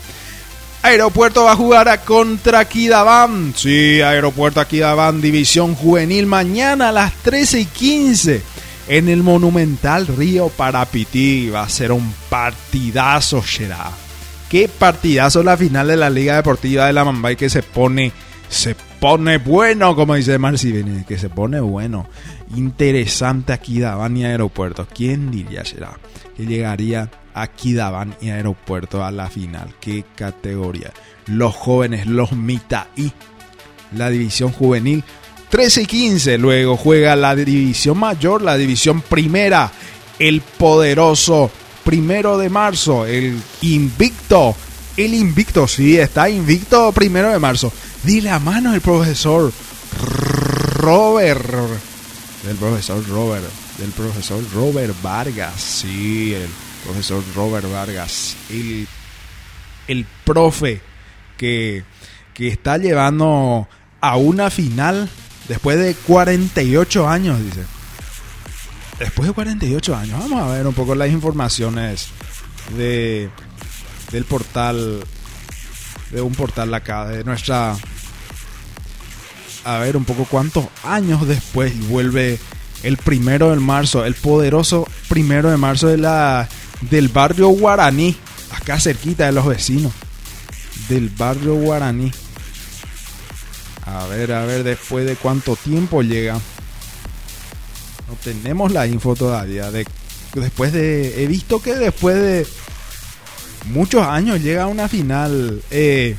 [0.83, 3.55] Aeropuerto va a jugar a contra Kidabán.
[3.57, 8.43] Sí, Aeropuerto Aquidabán, División Juvenil, mañana a las 13 y 15
[8.89, 11.51] en el Monumental Río Parapití.
[11.51, 13.91] Va a ser un partidazo, será.
[14.49, 18.12] Qué partidazo la final de la Liga Deportiva de la Mambay que se pone,
[18.49, 20.72] se pone bueno, como dice Marci
[21.07, 22.09] que se pone bueno
[22.57, 24.87] interesante aquí y Aeropuerto.
[24.93, 25.99] ¿Quién diría será
[26.37, 29.74] que llegaría aquí Daban y Aeropuerto a la final?
[29.80, 30.93] ¿Qué categoría?
[31.26, 33.12] Los jóvenes, los Mita y
[33.97, 35.05] la división juvenil
[35.51, 36.39] 13 y 15.
[36.39, 39.70] Luego juega la división mayor, la división primera,
[40.18, 41.51] el poderoso
[41.85, 44.55] primero de marzo, el invicto.
[44.97, 47.72] El invicto, sí, está invicto primero de marzo.
[48.03, 49.53] Dile a mano el profesor
[50.76, 51.80] Robert
[52.45, 53.45] del profesor Robert,
[53.78, 56.49] del profesor Robert Vargas, sí, el
[56.85, 58.87] profesor Robert Vargas, el,
[59.89, 60.80] el profe
[61.37, 61.85] que,
[62.35, 63.68] que está llevando
[64.01, 65.09] a una final
[65.49, 67.64] después de 48 años, dice.
[68.99, 72.09] Después de 48 años, vamos a ver un poco las informaciones
[72.76, 73.30] de
[74.12, 75.03] del portal
[76.11, 77.74] de un portal acá de nuestra
[79.64, 82.39] a ver un poco cuántos años después vuelve
[82.83, 86.49] el primero de marzo, el poderoso primero de marzo de la,
[86.91, 88.16] del barrio Guaraní,
[88.51, 89.93] acá cerquita de los vecinos,
[90.89, 92.12] del barrio Guaraní.
[93.87, 96.35] A ver, a ver, después de cuánto tiempo llega.
[96.35, 99.70] No tenemos la info todavía.
[99.70, 99.87] De,
[100.35, 101.22] después de.
[101.22, 102.47] He visto que después de
[103.66, 105.62] muchos años llega a una final.
[105.70, 106.16] Eh,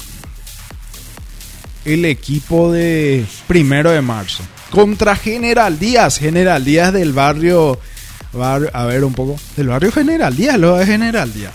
[1.85, 6.17] el equipo de primero de marzo contra General Díaz.
[6.17, 7.79] General Díaz del barrio,
[8.41, 11.53] a ver un poco, del barrio General Díaz, lo de General Díaz.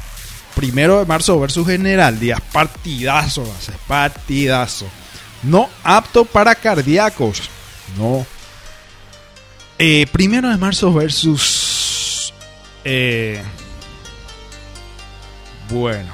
[0.54, 2.40] Primero de marzo versus General Díaz.
[2.52, 3.44] Partidazo,
[3.86, 4.86] partidazo.
[5.42, 7.42] No apto para cardíacos.
[7.96, 8.26] No.
[9.78, 12.34] Eh, primero de marzo versus...
[12.84, 13.40] eh,
[15.70, 16.12] bueno.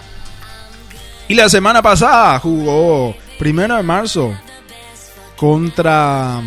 [1.28, 4.38] Y la semana pasada jugó primero de marzo
[5.36, 6.42] contra...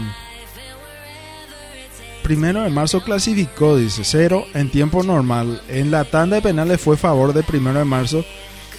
[2.28, 5.62] Primero de marzo clasificó, dice, cero en tiempo normal.
[5.70, 8.26] En la tanda de penales fue favor de primero de marzo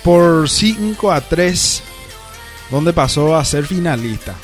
[0.05, 1.83] por 5 a 3,
[2.71, 4.35] donde pasó a ser finalista.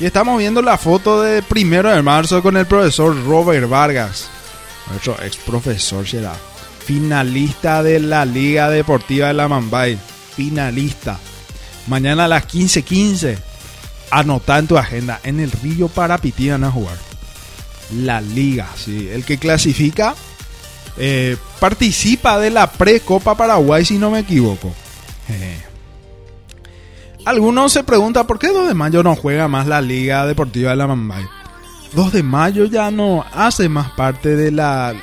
[0.00, 4.28] Y estamos viendo la foto de primero de marzo con el profesor Robert Vargas,
[4.90, 6.34] nuestro ex profesor será,
[6.84, 9.96] finalista de la Liga Deportiva de la Mambay,
[10.34, 11.20] finalista.
[11.86, 13.38] Mañana a las 15:15,
[14.10, 17.13] anota en tu agenda, en el Río Parapití van a jugar.
[17.92, 20.14] La Liga, sí, el que clasifica
[20.96, 24.72] eh, participa de la pre-Copa Paraguay, si no me equivoco.
[25.26, 25.74] Jeje.
[27.24, 30.76] Algunos se preguntan por qué 2 de mayo no juega más la Liga Deportiva de
[30.76, 31.24] la Mambay.
[31.94, 34.94] 2 de mayo ya no hace más parte de la,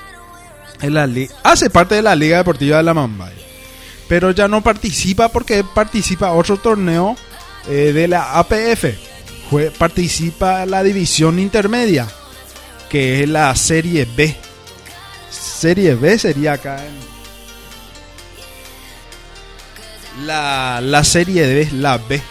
[0.79, 1.09] de la
[1.43, 3.33] hace parte de la Liga Deportiva de la Mambay.
[4.07, 7.15] Pero ya no participa porque participa otro torneo
[7.67, 8.85] eh, de la APF.
[9.77, 12.07] Participa la división intermedia,
[12.91, 14.35] que es la Serie B.
[15.31, 16.77] Serie B sería acá
[20.25, 22.21] la, la Serie B, la B.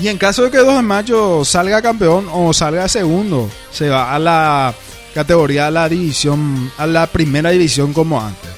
[0.00, 4.14] Y en caso de que 2 de mayo salga campeón o salga segundo, se va
[4.14, 4.74] a la
[5.14, 8.50] categoría, a la división, a la primera división como antes.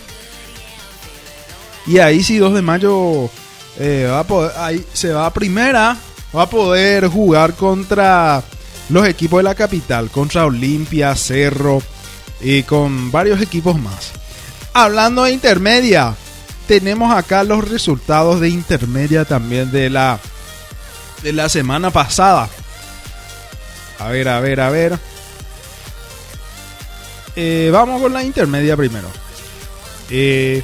[1.87, 3.31] Y ahí si 2 de mayo
[3.79, 5.97] eh, va a poder- ahí se va a primera,
[6.37, 8.43] va a poder jugar contra
[8.89, 11.83] los equipos de la capital, contra Olimpia, Cerro
[12.41, 14.13] y con varios equipos más.
[14.73, 16.15] Hablando de intermedia,
[16.67, 20.19] tenemos acá los resultados de intermedia también de la
[21.23, 22.49] de la semana pasada.
[23.99, 24.99] A ver, a ver, a ver.
[27.37, 29.09] Eh, vamos con la intermedia primero.
[30.11, 30.63] Eh,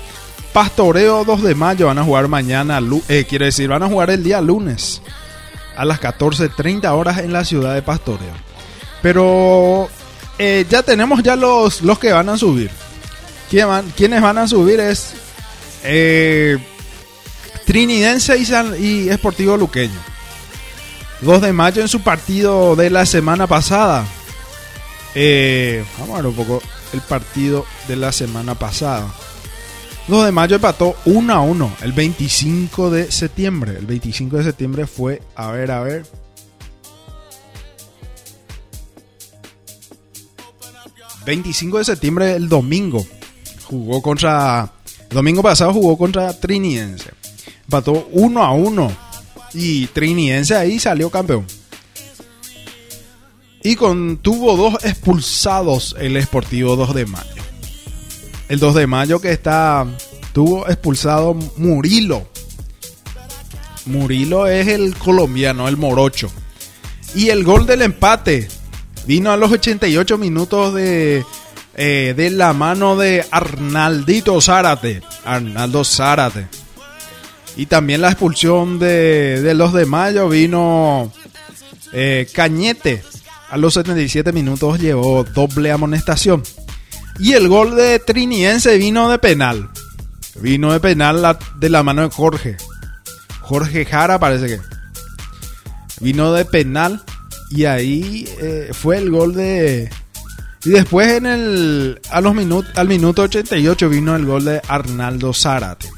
[0.52, 4.24] Pastoreo 2 de mayo van a jugar mañana, eh, quiere decir, van a jugar el
[4.24, 5.00] día lunes
[5.78, 8.34] a las 14.30 horas en la ciudad de Pastoreo.
[9.00, 9.88] Pero
[10.38, 12.70] eh, ya tenemos ya los, los que van a subir.
[13.48, 14.80] ¿Quién van- ¿Quiénes van a subir?
[14.80, 15.14] Es
[15.84, 16.58] eh,
[17.64, 19.98] Trinidense y, San- y Esportivo Luqueño.
[21.20, 24.04] 2 de mayo en su partido de la semana pasada.
[25.14, 26.62] Eh, vamos a ver un poco
[26.92, 29.06] el partido de la semana pasada.
[30.08, 33.76] 2 de mayo empató 1 a 1 el 25 de septiembre.
[33.78, 36.06] El 25 de septiembre fue, a ver, a ver.
[41.26, 43.06] ...25 de septiembre el domingo...
[43.64, 44.72] ...jugó contra...
[45.10, 47.10] el domingo pasado jugó contra Triniense...
[47.64, 48.96] ...empató 1 a 1...
[49.52, 51.44] ...y Triniense ahí salió campeón...
[53.62, 55.94] ...y con, tuvo dos expulsados...
[55.98, 57.42] ...el Esportivo 2 de mayo...
[58.48, 59.86] ...el 2 de mayo que está...
[60.32, 62.28] ...tuvo expulsado Murilo...
[63.86, 66.30] Murilo es el colombiano, el morocho...
[67.14, 68.48] ...y el gol del empate...
[69.06, 71.24] Vino a los 88 minutos de,
[71.74, 75.00] eh, de la mano de Arnaldito Zárate.
[75.24, 76.46] Arnaldo Zárate.
[77.56, 81.10] Y también la expulsión de, de los de Mayo vino
[81.92, 83.02] eh, Cañete.
[83.48, 86.42] A los 77 minutos llevó doble amonestación.
[87.18, 89.68] Y el gol de Triniense vino de penal.
[90.40, 92.56] Vino de penal de la mano de Jorge.
[93.40, 94.60] Jorge Jara parece que.
[96.00, 97.02] Vino de penal.
[97.50, 99.90] Y ahí eh, fue el gol de.
[100.64, 102.00] Y después en el.
[102.10, 105.88] A los minut, al minuto 88 vino el gol de Arnaldo Zárate.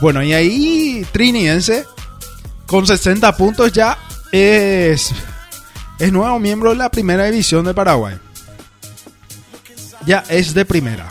[0.00, 1.84] Bueno, y ahí Triniense.
[2.66, 3.96] Con 60 puntos ya
[4.32, 5.12] es.
[6.00, 8.16] Es nuevo miembro de la primera división de Paraguay.
[10.06, 11.08] Ya es de primera.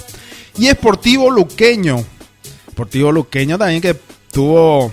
[0.58, 2.04] Y Sportivo Luqueño.
[2.72, 3.96] Sportivo Luqueño también que
[4.32, 4.92] tuvo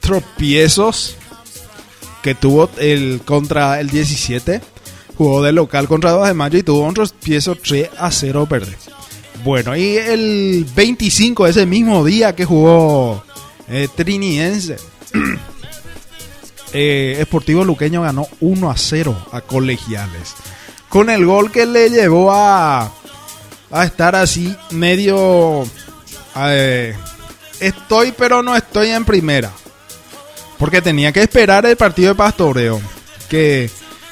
[0.00, 1.16] tropiezos
[2.24, 4.62] que tuvo el contra el 17.
[5.16, 8.76] Jugó de local contra 2 de mayo y tuvo un tropiezo 3 a 0 perder.
[9.44, 13.22] Bueno, y el 25, ese mismo día que jugó
[13.68, 14.76] eh, Triniense,
[16.72, 20.34] eh, Esportivo Luqueño ganó 1 a 0 a Colegiales.
[20.94, 22.92] Con el gol que le llevó a,
[23.72, 25.64] a estar así medio...
[26.36, 26.94] eh,
[27.58, 29.50] estoy pero no estoy en primera.
[30.56, 32.80] Porque tenía que esperar el partido de pastoreo.
[33.28, 33.68] Que,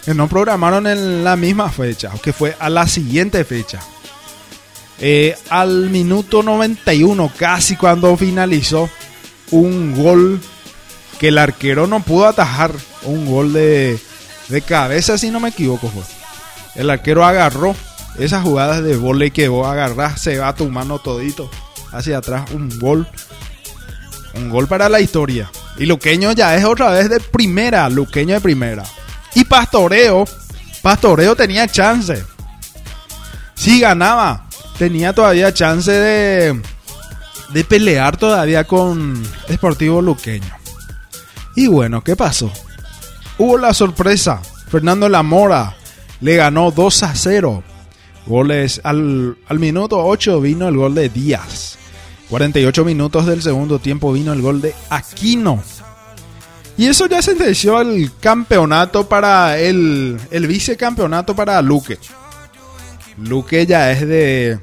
[0.06, 2.10] no programaron en la misma fecha.
[2.20, 3.78] Que fue a la siguiente fecha.
[4.98, 8.90] Eh, al minuto 91, casi cuando finalizó,
[9.52, 10.40] un gol
[11.20, 12.72] que el arquero no pudo atajar.
[13.04, 14.00] Un gol de,
[14.48, 15.86] de cabeza, si no me equivoco.
[15.86, 16.21] Fue.
[16.74, 17.76] El arquero agarró
[18.18, 21.50] Esas jugadas de volei que vos agarrás, se va tu mano todito
[21.92, 23.06] hacia atrás, un gol.
[24.34, 25.50] Un gol para la historia.
[25.78, 28.82] Y Luqueño ya es otra vez de primera, Luqueño de primera.
[29.34, 30.24] Y Pastoreo,
[30.82, 32.24] Pastoreo tenía chance.
[33.54, 34.46] Si ganaba,
[34.78, 36.60] tenía todavía chance de,
[37.50, 40.54] de pelear todavía con Sportivo Luqueño.
[41.54, 42.50] Y bueno, ¿qué pasó?
[43.38, 44.40] Hubo la sorpresa.
[44.70, 45.76] Fernando Lamora
[46.22, 47.62] le ganó 2 a 0.
[48.26, 51.76] Goles al, al minuto 8 vino el gol de Díaz.
[52.30, 55.62] 48 minutos del segundo tiempo vino el gol de Aquino.
[56.78, 61.98] Y eso ya sentenció el campeonato para el, el vicecampeonato para Luque.
[63.18, 64.58] Luque ya es de.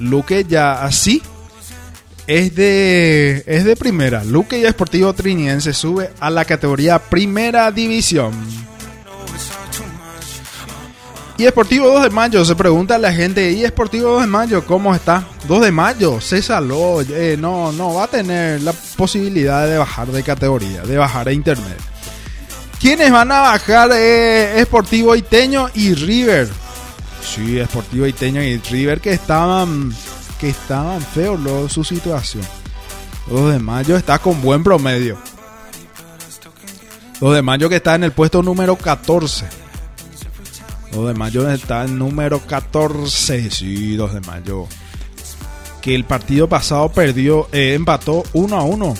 [0.00, 1.22] Luque ya así.
[2.26, 3.42] Es de.
[3.46, 4.22] Es de primera.
[4.24, 8.32] Luque y Esportivo Triniense sube a la categoría Primera División.
[11.38, 14.94] Y Esportivo 2 de Mayo, se pregunta la gente, ¿y Esportivo 2 de Mayo cómo
[14.94, 15.24] está?
[15.48, 20.08] 2 de Mayo, se saló, eh, no, no va a tener la posibilidad de bajar
[20.08, 21.78] de categoría, de bajar a internet.
[22.78, 23.90] ¿Quiénes van a bajar?
[23.94, 26.48] Eh, Esportivo Iteño y River.
[27.22, 29.94] Sí, Esportivo Iteño y River que estaban,
[30.38, 32.44] que estaban feos lo, su situación.
[33.28, 35.16] 2 de Mayo está con buen promedio.
[37.20, 39.61] 2 de Mayo que está en el puesto número 14.
[40.92, 43.50] 2 de mayo está el número 14.
[43.50, 44.66] Sí, 2 de mayo.
[45.80, 48.94] Que el partido pasado perdió, eh, empató 1 a 1.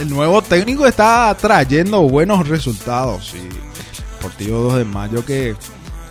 [0.00, 3.28] El nuevo técnico está trayendo buenos resultados.
[3.32, 3.48] Sí.
[4.20, 5.54] Partido 2 de mayo que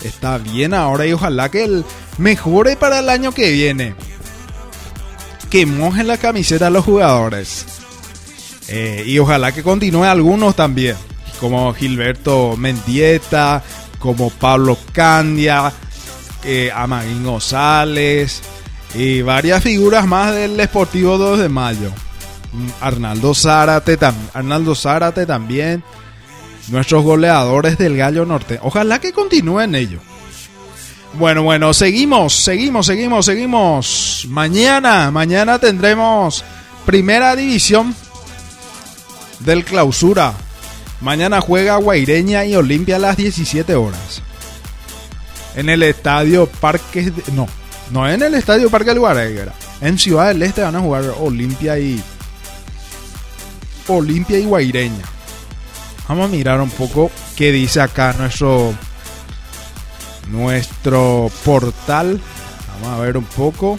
[0.04, 1.86] está bien ahora y ojalá que el
[2.18, 3.94] mejore para el año que viene.
[5.50, 7.66] Que mojen la camiseta a los jugadores.
[8.68, 10.96] Eh, y ojalá que continúe algunos también.
[11.40, 13.62] Como Gilberto Mendieta,
[14.06, 15.74] como Pablo Candia,
[16.43, 16.72] eh,
[17.24, 18.43] González
[18.93, 21.89] y varias figuras más del Sportivo 2 de Mayo.
[22.53, 23.97] Mm, Arnaldo Zárate,
[24.32, 25.84] Arnaldo Zárate también.
[26.68, 28.60] Nuestros goleadores del Gallo Norte.
[28.62, 30.01] Ojalá que continúen ellos.
[31.14, 34.28] Bueno, bueno, seguimos, seguimos, seguimos, seguimos.
[34.30, 36.43] Mañana, mañana tendremos
[36.86, 37.95] primera división
[39.39, 40.34] del clausura.
[41.02, 44.22] Mañana juega Guaireña y Olimpia a las 17 horas.
[45.56, 47.12] En el estadio Parque.
[47.34, 47.48] No,
[47.91, 49.54] no en el estadio Parque del.
[49.82, 52.02] En Ciudad del Este van a jugar Olimpia y.
[53.88, 55.04] Olimpia y Guaireña.
[56.08, 58.74] Vamos a mirar un poco qué dice acá nuestro.
[60.30, 62.20] Nuestro portal.
[62.82, 63.78] Vamos a ver un poco.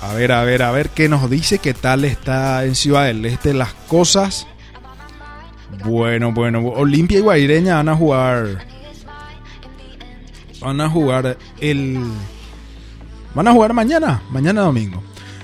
[0.00, 3.24] A ver, a ver, a ver qué nos dice, qué tal está en Ciudad del
[3.24, 4.46] Este las cosas.
[5.84, 6.60] Bueno, bueno.
[6.60, 8.64] Olimpia y Guaireña van a jugar.
[10.60, 11.98] Van a jugar el.
[13.34, 14.22] Van a jugar mañana.
[14.30, 15.02] Mañana domingo.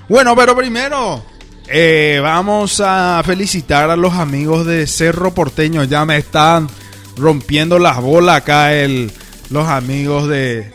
[0.09, 1.22] Bueno, pero primero.
[1.66, 5.85] Eh, vamos a felicitar a los amigos de Cerro Porteño.
[5.85, 6.68] Ya me están
[7.16, 9.11] rompiendo las bolas acá el,
[9.51, 10.72] los amigos de.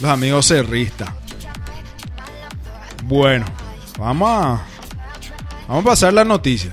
[0.00, 1.10] Los amigos cerristas.
[3.04, 3.46] Bueno,
[3.98, 4.62] vamos a.
[5.68, 6.70] Vamos a pasar la noticia.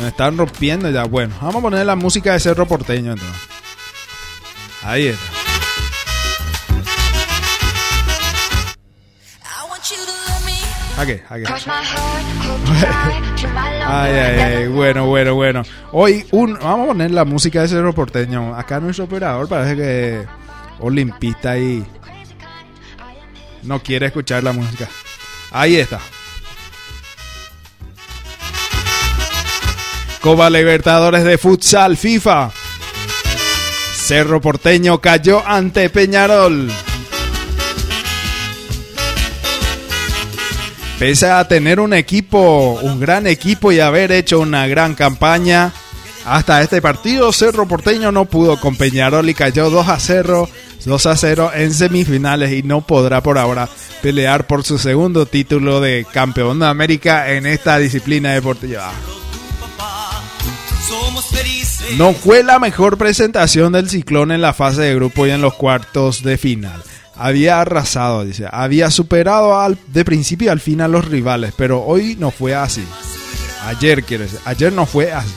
[0.00, 1.04] Me están rompiendo ya.
[1.04, 3.48] Bueno, vamos a poner la música de Cerro Porteño entonces.
[4.82, 5.38] Ahí está.
[10.98, 11.44] Aquí, aquí.
[13.86, 15.62] ay, ay, ay, bueno, bueno, bueno.
[15.92, 18.52] Hoy un, vamos a poner la música de Cerro Porteño.
[18.56, 20.26] Acá nuestro operador parece que
[20.80, 21.86] olimpista y
[23.62, 24.88] no quiere escuchar la música.
[25.52, 26.00] Ahí está.
[30.28, 32.50] Copa Libertadores de Futsal FIFA.
[33.94, 36.70] Cerro Porteño cayó ante Peñarol.
[40.98, 45.72] Pese a tener un equipo, un gran equipo y haber hecho una gran campaña,
[46.26, 50.46] hasta este partido Cerro Porteño no pudo con Peñarol y cayó 2 a 0,
[50.84, 53.66] 2 a 0 en semifinales y no podrá por ahora
[54.02, 58.92] pelear por su segundo título de campeón de América en esta disciplina deportiva.
[61.96, 65.54] No fue la mejor presentación del ciclón en la fase de grupo y en los
[65.54, 66.82] cuartos de final.
[67.16, 72.16] Había arrasado, dice, había superado al, de principio al fin a los rivales, pero hoy
[72.18, 72.84] no fue así.
[73.64, 75.34] Ayer, quiero decir, ayer no fue así.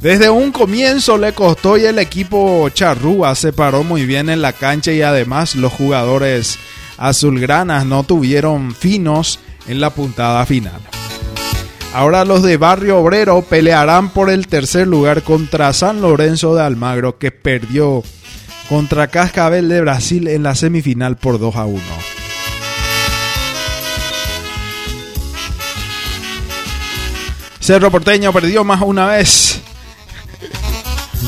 [0.00, 4.52] Desde un comienzo le costó y el equipo charrúa se paró muy bien en la
[4.52, 6.58] cancha y además los jugadores
[6.98, 10.80] azulgranas no tuvieron finos en la puntada final.
[11.96, 17.16] Ahora los de Barrio Obrero pelearán por el tercer lugar contra San Lorenzo de Almagro
[17.16, 18.02] que perdió
[18.68, 21.80] contra Cascabel de Brasil en la semifinal por 2 a 1.
[27.60, 29.62] Cerro Porteño perdió más una vez.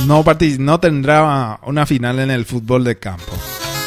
[0.06, 0.22] No,
[0.58, 3.32] no tendrá una final en el fútbol de campo.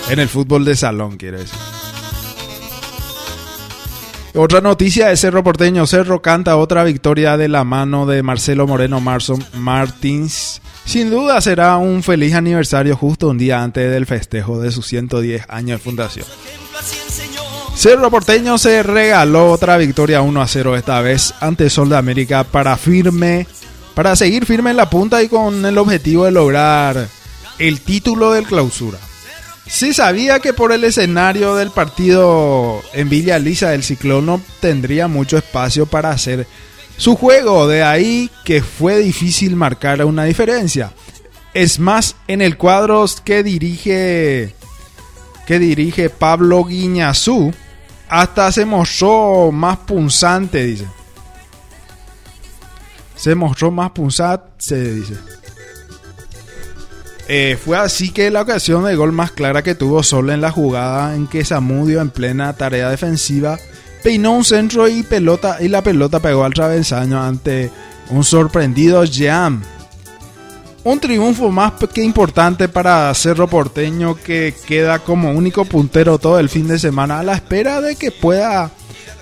[0.10, 1.71] En el fútbol de salón, quiere decir.
[4.34, 5.86] Otra noticia de Cerro Porteño.
[5.86, 10.62] Cerro canta otra victoria de la mano de Marcelo Moreno Marson Martins.
[10.86, 15.46] Sin duda será un feliz aniversario justo un día antes del festejo de sus 110
[15.50, 16.26] años de fundación.
[17.76, 22.46] Cerro Porteño se regaló otra victoria 1 a 0 esta vez ante Sol de América
[22.46, 23.48] para firme,
[23.96, 27.08] para seguir firme en la punta y con el objetivo de lograr
[27.60, 28.98] el título del clausura.
[29.68, 35.08] Se sabía que por el escenario del partido en Villa Lisa el Ciclón no tendría
[35.08, 36.48] mucho espacio para hacer
[36.98, 40.92] su juego, de ahí que fue difícil marcar una diferencia.
[41.54, 44.54] Es más, en el cuadro que dirige
[45.46, 47.54] que dirige Pablo Guiñazú,
[48.08, 50.86] hasta se mostró más punzante, dice.
[53.16, 55.16] Se mostró más punzante, dice.
[57.28, 60.52] Eh, fue así que la ocasión de gol más clara que tuvo solo en la
[60.52, 63.58] jugada en que Samudio en plena tarea defensiva
[64.04, 67.70] peinó un centro y pelota y la pelota pegó al travesaño ante
[68.10, 69.62] un sorprendido Jam
[70.84, 76.50] un triunfo más que importante para Cerro Porteño que queda como único puntero todo el
[76.50, 78.72] fin de semana a la espera de que pueda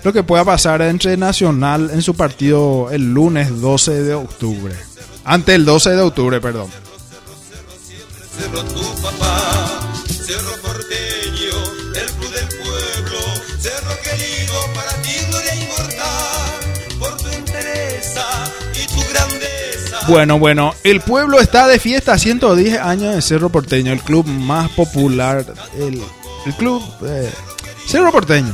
[0.02, 4.74] lo que pueda pasar entre Nacional en su partido el lunes 12 de octubre.
[5.24, 6.70] Ante el 12 de octubre, perdón.
[20.10, 24.68] Bueno, bueno, el pueblo está de fiesta, 110 años de Cerro Porteño, el club más
[24.70, 25.44] popular,
[25.78, 26.02] el,
[26.58, 27.30] club eh,
[27.86, 28.52] Cerro Porteño.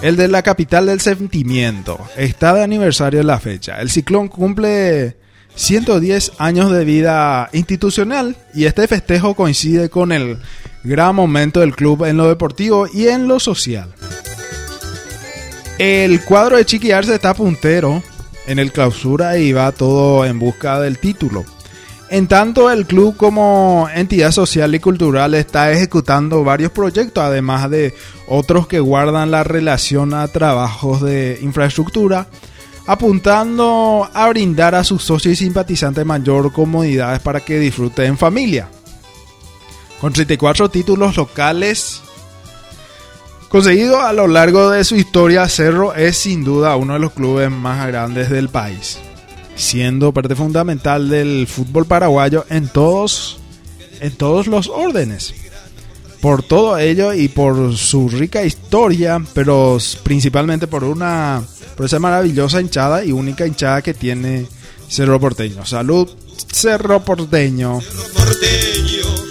[0.00, 1.98] El de la capital del sentimiento.
[2.16, 3.80] Está de aniversario la fecha.
[3.80, 5.16] El ciclón cumple
[5.54, 10.38] 110 años de vida institucional y este festejo coincide con el
[10.84, 13.88] gran momento del club en lo deportivo y en lo social.
[15.78, 18.02] El cuadro de Chiquiarse está puntero
[18.46, 21.44] en el clausura y va todo en busca del título.
[22.10, 27.94] En tanto, el club como entidad social y cultural está ejecutando varios proyectos, además de
[28.26, 32.26] otros que guardan la relación a trabajos de infraestructura,
[32.90, 38.68] apuntando a brindar a sus socios y simpatizantes mayor comodidades para que disfruten en familia.
[40.00, 42.02] Con 34 títulos locales
[43.48, 47.48] Conseguido a lo largo de su historia, Cerro es sin duda uno de los clubes
[47.48, 48.98] más grandes del país,
[49.54, 53.38] siendo parte fundamental del fútbol paraguayo en todos,
[54.00, 55.32] en todos los órdenes.
[56.20, 61.42] Por todo ello y por su rica historia, pero principalmente por una
[61.80, 64.46] por esa maravillosa hinchada y única hinchada que tiene
[64.86, 65.64] Cerro Porteño.
[65.64, 66.06] Salud,
[66.52, 67.80] Cerro Porteño.
[67.80, 69.29] Cerro Porteño.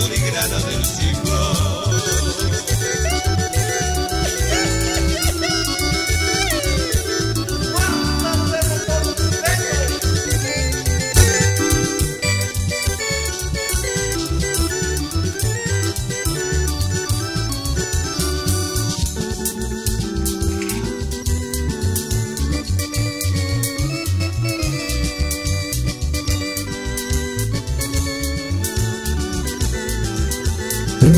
[0.00, 1.69] filigrana del siglo.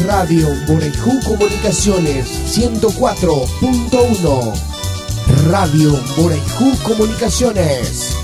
[0.01, 2.27] Radio Borejú Comunicaciones
[2.57, 4.55] 104.1.
[5.51, 8.22] Radio Borejú Comunicaciones.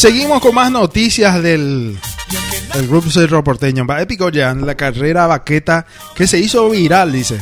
[0.00, 1.98] Seguimos con más noticias del,
[2.72, 3.84] del grupo Cerro Porteño.
[3.84, 5.84] Va épico ya la carrera vaqueta
[6.14, 7.38] que se hizo viral, dice.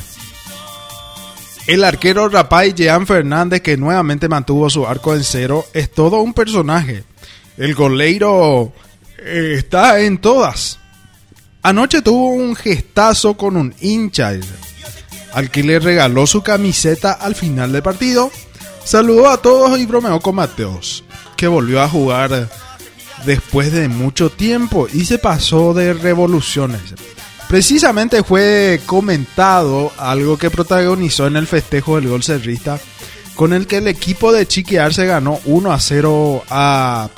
[1.69, 6.35] El arquero Rapay Jean Fernández, que nuevamente mantuvo su arco en cero, es todo un
[6.35, 7.05] personaje.
[7.57, 8.73] El goleiro
[9.19, 10.81] eh, está en todas.
[11.63, 14.33] Anoche tuvo un gestazo con un hincha
[15.33, 18.33] al que le regaló su camiseta al final del partido.
[18.83, 21.05] Saludó a todos y bromeó con Mateos,
[21.39, 22.51] que volvió a jugar
[23.25, 26.83] después de mucho tiempo y se pasó de revoluciones.
[27.49, 32.81] Precisamente fue comentado algo que protagonizó en el festejo del gol cerrista,
[33.37, 37.09] con el que el equipo de Chiquiar se ganó 1 a 0 a,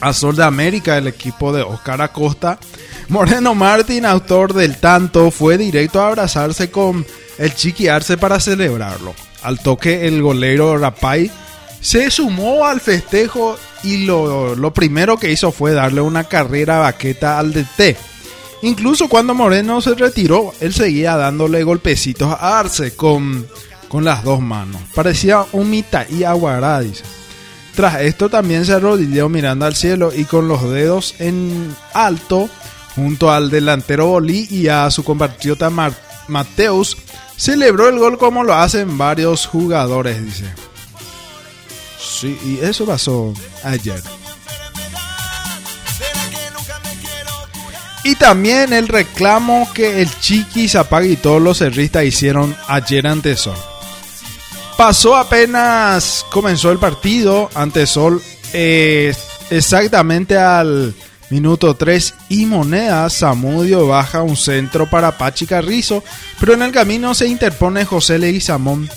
[0.00, 2.60] a Sol de América, el equipo de Oscar Acosta.
[3.08, 7.04] Moreno Martín, autor del tanto, fue directo a abrazarse con
[7.38, 9.12] el Chiqui Arce para celebrarlo.
[9.42, 11.32] Al toque, el golero Rapay
[11.84, 17.38] se sumó al festejo y lo, lo primero que hizo fue darle una carrera baqueta
[17.38, 17.94] al DT.
[18.62, 23.46] Incluso cuando Moreno se retiró, él seguía dándole golpecitos a Arce con,
[23.88, 24.80] con las dos manos.
[24.94, 27.02] Parecía un Mitaí Aguará, dice.
[27.76, 32.48] Tras esto también se arrodilló mirando al cielo y con los dedos en alto
[32.94, 35.92] junto al delantero Bolí y a su compatriota Mar-
[36.28, 36.96] Mateus
[37.36, 40.46] celebró el gol como lo hacen varios jugadores, dice.
[42.04, 43.32] Sí, y eso pasó
[43.62, 44.02] ayer.
[48.04, 53.34] Y también el reclamo que el Chiqui, Zapag y todos los cerristas hicieron ayer ante
[53.34, 53.56] Sol.
[54.76, 58.20] Pasó apenas comenzó el partido ante Sol,
[58.52, 59.14] eh,
[59.48, 60.94] exactamente al
[61.30, 63.08] minuto 3 y Moneda.
[63.08, 66.04] Zamudio baja un centro para Pachi Carrizo,
[66.38, 68.90] pero en el camino se interpone José Leguizamón,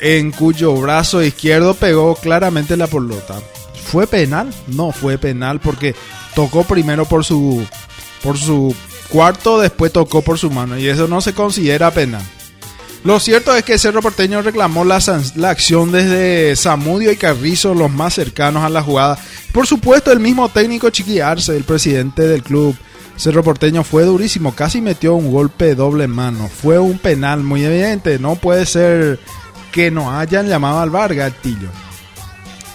[0.00, 3.40] en cuyo brazo izquierdo pegó claramente la pelota.
[3.84, 4.52] ¿Fue penal?
[4.68, 5.94] No fue penal porque
[6.34, 7.64] tocó primero por su,
[8.22, 8.74] por su
[9.08, 12.22] cuarto, después tocó por su mano y eso no se considera penal.
[13.02, 15.00] Lo cierto es que Cerro Porteño reclamó la,
[15.36, 19.18] la acción desde Zamudio y Carrizo, los más cercanos a la jugada.
[19.52, 22.76] Por supuesto, el mismo técnico Chiqui Arce, el presidente del club
[23.16, 24.54] Cerro Porteño, fue durísimo.
[24.54, 26.48] Casi metió un golpe de doble mano.
[26.48, 28.18] Fue un penal muy evidente.
[28.18, 29.18] No puede ser
[29.72, 31.68] que no hayan llamado al VAR, Gatillo.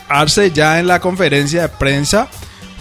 [0.07, 2.27] Arce ya en la conferencia de prensa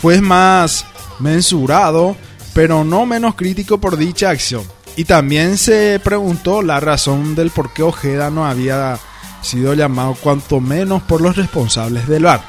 [0.01, 0.87] fue más
[1.19, 2.17] mensurado,
[2.53, 4.63] pero no menos crítico por dicha acción.
[4.97, 8.99] Y también se preguntó la razón del por qué Ojeda no había
[9.43, 12.43] sido llamado cuanto menos por los responsables del VAR.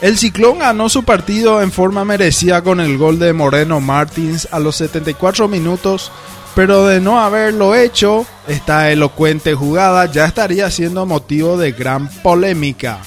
[0.00, 4.58] El Ciclón ganó su partido en forma merecida con el gol de Moreno Martins a
[4.58, 6.10] los 74 minutos,
[6.54, 13.00] pero de no haberlo hecho, esta elocuente jugada ya estaría siendo motivo de gran polémica.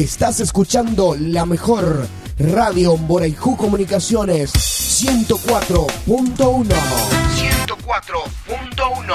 [0.00, 6.64] Estás escuchando la mejor radio Moraiju Comunicaciones 104.1.
[6.64, 9.14] 104.1.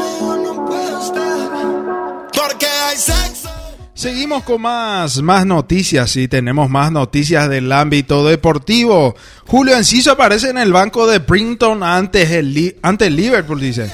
[3.97, 9.16] Seguimos con más, más noticias y tenemos más noticias del ámbito deportivo.
[9.47, 13.90] Julio Enciso aparece en el banco de Brinton antes el, ante el Liverpool, dice.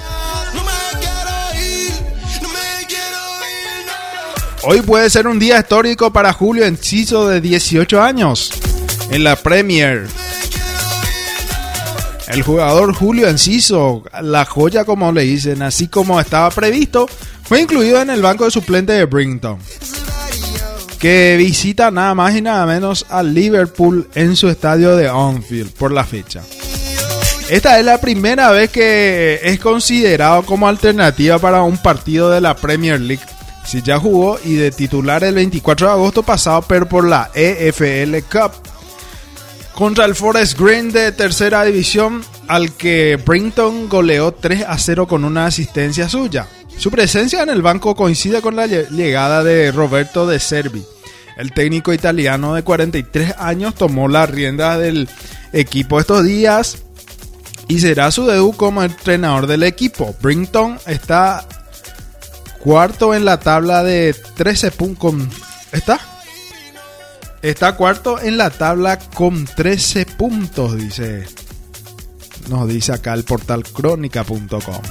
[4.64, 8.50] Hoy puede ser un día histórico para Julio Enciso de 18 años
[9.08, 10.08] en la Premier.
[12.26, 17.06] El jugador Julio Enciso, la joya como le dicen, así como estaba previsto,
[17.52, 19.58] fue incluido en el banco de suplente de Brinton,
[20.98, 25.92] que visita nada más y nada menos al Liverpool en su estadio de Anfield por
[25.92, 26.40] la fecha.
[27.50, 32.56] Esta es la primera vez que es considerado como alternativa para un partido de la
[32.56, 33.22] Premier League.
[33.66, 38.16] Si ya jugó y de titular el 24 de agosto pasado, pero por la EFL
[38.32, 38.52] Cup
[39.74, 45.26] contra el Forest Green de tercera división, al que Brinton goleó 3 a 0 con
[45.26, 46.48] una asistencia suya.
[46.78, 50.84] Su presencia en el banco coincide con la llegada de Roberto De Servi.
[51.36, 55.08] El técnico italiano de 43 años tomó la rienda del
[55.52, 56.78] equipo estos días
[57.68, 60.14] y será su debut como entrenador del equipo.
[60.20, 61.46] Brinton está
[62.58, 65.14] cuarto en la tabla de 13 puntos.
[65.72, 66.00] ¿Está?
[67.40, 71.26] Está cuarto en la tabla con 13 puntos, dice.
[72.48, 74.82] Nos dice acá el portal crónica.com.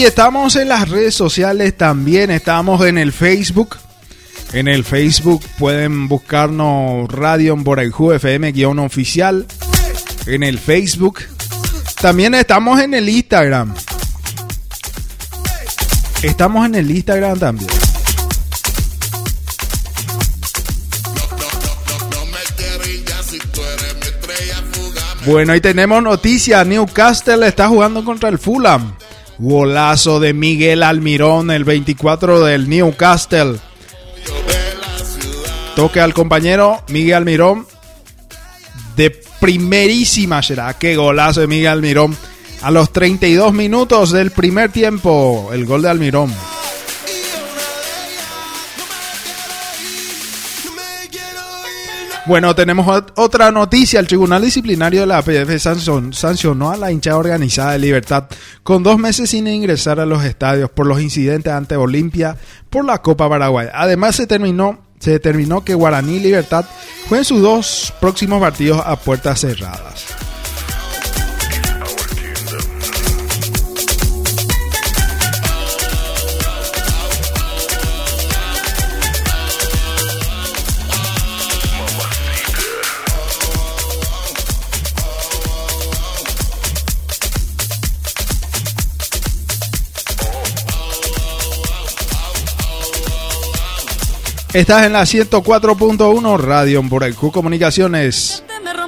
[0.00, 3.76] Y estamos en las redes sociales también, estamos en el Facebook.
[4.54, 9.46] En el Facebook pueden buscarnos Radio Boraijú FM-oficial.
[10.24, 11.20] En el Facebook.
[12.00, 13.74] También estamos en el Instagram.
[16.22, 17.70] Estamos en el Instagram también.
[25.26, 26.66] Bueno, y tenemos noticias.
[26.66, 28.94] Newcastle está jugando contra el Fulham.
[29.42, 33.56] Golazo de Miguel Almirón, el 24 del Newcastle.
[35.74, 37.66] Toque al compañero Miguel Almirón.
[38.96, 40.74] De primerísima será.
[40.74, 42.14] Qué golazo de Miguel Almirón.
[42.60, 45.48] A los 32 minutos del primer tiempo.
[45.54, 46.30] El gol de Almirón.
[52.30, 53.98] Bueno, tenemos otra noticia.
[53.98, 55.58] El Tribunal Disciplinario de la APF
[56.12, 58.26] sancionó a la hinchada organizada de Libertad
[58.62, 62.36] con dos meses sin ingresar a los estadios por los incidentes ante Olimpia
[62.70, 63.66] por la Copa Paraguay.
[63.74, 66.66] Además, se terminó se determinó que Guaraní y Libertad
[67.08, 70.29] jueguen sus dos próximos partidos a puertas cerradas.
[94.52, 96.82] Estás en la 104.1 Radio
[97.14, 98.42] Q Comunicaciones.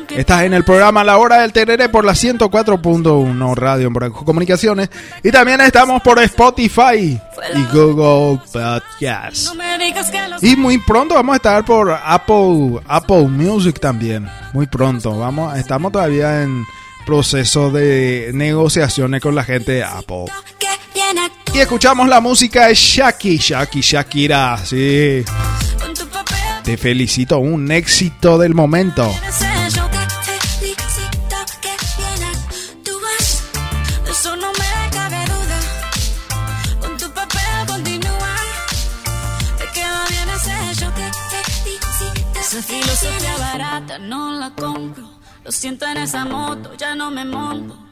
[0.08, 4.90] Estás en el programa La Hora del Tereré por la 104.1 Radio Q Comunicaciones.
[5.22, 7.16] Y también estamos por Spotify
[7.54, 9.54] y Google Podcast.
[10.42, 14.28] Y muy pronto vamos a estar por Apple, Apple Music también.
[14.52, 15.16] Muy pronto.
[15.16, 16.66] Vamos, estamos todavía en
[17.06, 20.24] proceso de negociaciones con la gente de Apple.
[21.54, 25.22] Y escuchamos la música de Shaki, Shaki, Shakira, sí.
[26.64, 29.12] Te felicito, un éxito del momento.
[42.62, 45.04] Filosofía barata no la compro.
[45.44, 47.91] Lo siento en esa moto, ya no me monto.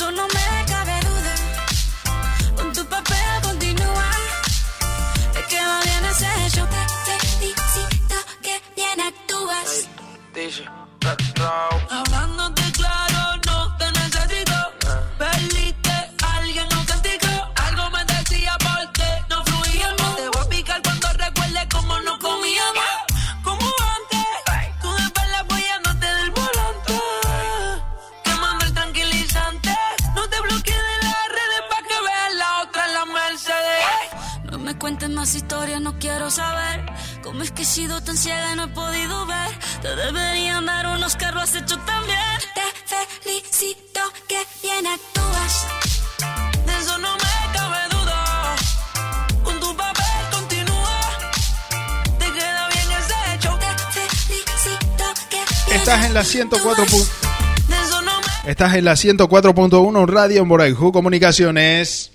[0.00, 1.34] eso no me cabe duda.
[2.56, 4.10] Con tu papel continúa.
[5.34, 6.66] Te queda bien ese hecho.
[7.06, 9.88] Te felicito que bien actúas.
[56.10, 56.84] En la 104.
[56.86, 57.08] pu-
[57.68, 58.10] De eso no
[58.44, 62.10] me Estás en la 104.1 Radio Moraiju Comunicaciones.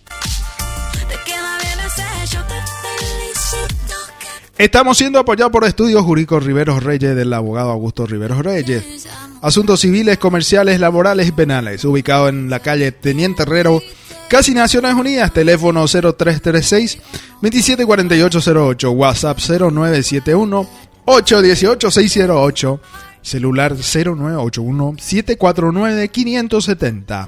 [4.58, 9.06] Estamos siendo apoyados por Estudios Jurídicos Riveros Reyes del abogado Augusto Riveros Reyes.
[9.42, 11.84] Asuntos civiles, comerciales, laborales y penales.
[11.84, 13.82] Ubicado en la calle Teniente Herrero,
[14.30, 15.34] casi Naciones Unidas.
[15.34, 17.00] Teléfono 0336
[17.42, 18.92] 274808.
[18.92, 20.70] WhatsApp 0971
[21.06, 22.80] 818 608.
[23.26, 27.28] Celular 0981 749 570.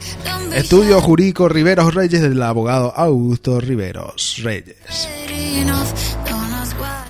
[0.54, 4.78] Estudio Jurídico Riveros Reyes del abogado Augusto Riveros Reyes.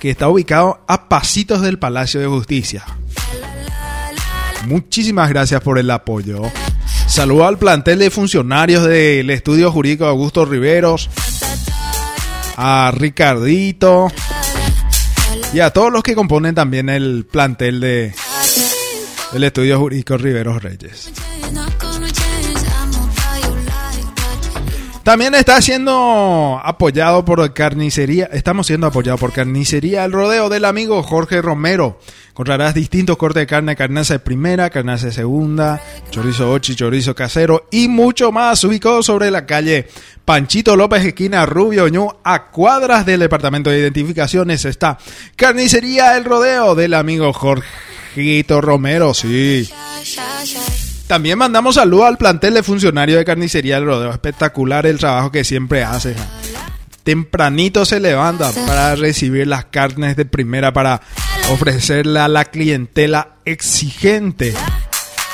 [0.00, 2.82] que está ubicado a pasitos del Palacio de Justicia.
[4.64, 6.44] Muchísimas gracias por el apoyo.
[7.06, 11.10] Saludo al plantel de funcionarios del Estudio Jurídico Augusto Riveros,
[12.56, 14.10] a Ricardito
[15.52, 18.14] y a todos los que componen también el plantel de
[19.32, 21.12] del Estudio Jurídico Riveros Reyes.
[25.02, 31.02] También está siendo apoyado por carnicería, estamos siendo apoyados por carnicería el rodeo del amigo
[31.02, 31.98] Jorge Romero.
[32.28, 37.68] Encontrarás distintos cortes de carne, carnaza de primera, carnaza de segunda, chorizo ochi, chorizo casero
[37.70, 39.88] y mucho más ubicado sobre la calle
[40.26, 44.98] Panchito López, esquina Rubio Ñu, a cuadras del departamento de identificaciones está
[45.36, 47.32] carnicería el rodeo del amigo
[48.14, 49.68] Jorgito Romero, sí.
[51.06, 54.10] También mandamos saludos al plantel de funcionarios de carnicería del rodeo.
[54.10, 56.14] Espectacular el trabajo que siempre hace.
[57.02, 61.00] Tempranito se levanta para recibir las carnes de primera para
[61.50, 64.54] ofrecerla a la clientela exigente.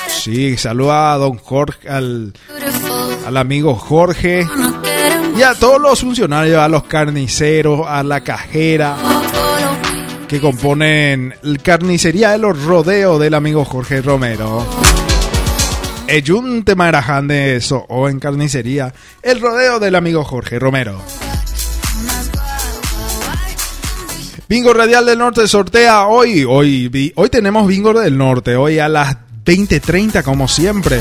[0.07, 2.33] Sí, saluda a don Jorge, al,
[3.27, 4.47] al amigo Jorge
[5.37, 8.97] y a todos los funcionarios, a los carniceros, a la cajera.
[10.35, 11.33] Que componen
[11.63, 14.67] carnicería de los rodeos del amigo Jorge Romero.
[16.65, 21.01] Temaraján de eso, o en carnicería, el rodeo del amigo Jorge Romero.
[24.49, 29.17] Bingo Radial del Norte sortea hoy, hoy, hoy tenemos Bingo del Norte, hoy a las
[29.45, 31.01] 20.30 como siempre.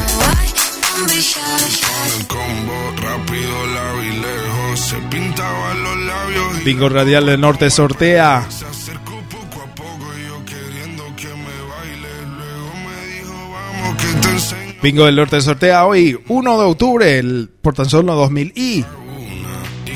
[6.64, 8.48] Bingo Radial del Norte sortea
[14.82, 18.84] Bingo del Norte sortea hoy, 1 de octubre, el, por tan solo 2000 y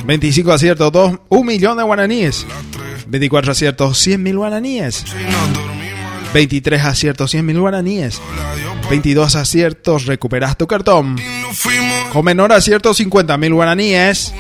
[0.05, 2.45] 25 aciertos, 2, 1 millón de guaraníes.
[3.07, 5.03] 24 aciertos, 100 mil guaraníes.
[5.07, 8.22] Y nos dormimos, 23 aciertos, 100 mil guaraníes.
[8.89, 11.18] 22 aciertos, recuperas tu cartón.
[12.14, 14.34] Con menor acierto, 50 mil guaraníes.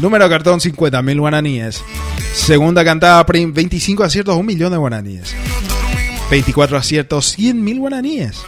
[0.00, 1.84] Número de cartón, 50 mil guaraníes.
[2.34, 5.34] Segunda cantada, prim, 25 aciertos, 1 millón de guaraníes.
[6.30, 8.38] 24 aciertos, 100 mil guaraníes.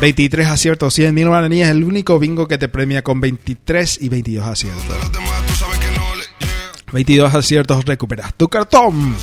[0.00, 1.68] 23 aciertos, 100 mil guaraníes.
[1.68, 4.84] El único bingo que te premia con 23 y 22 aciertos.
[4.88, 6.52] Los demás tú sabes que no le llega.
[6.92, 9.14] 22 aciertos, recuperas tu cartón.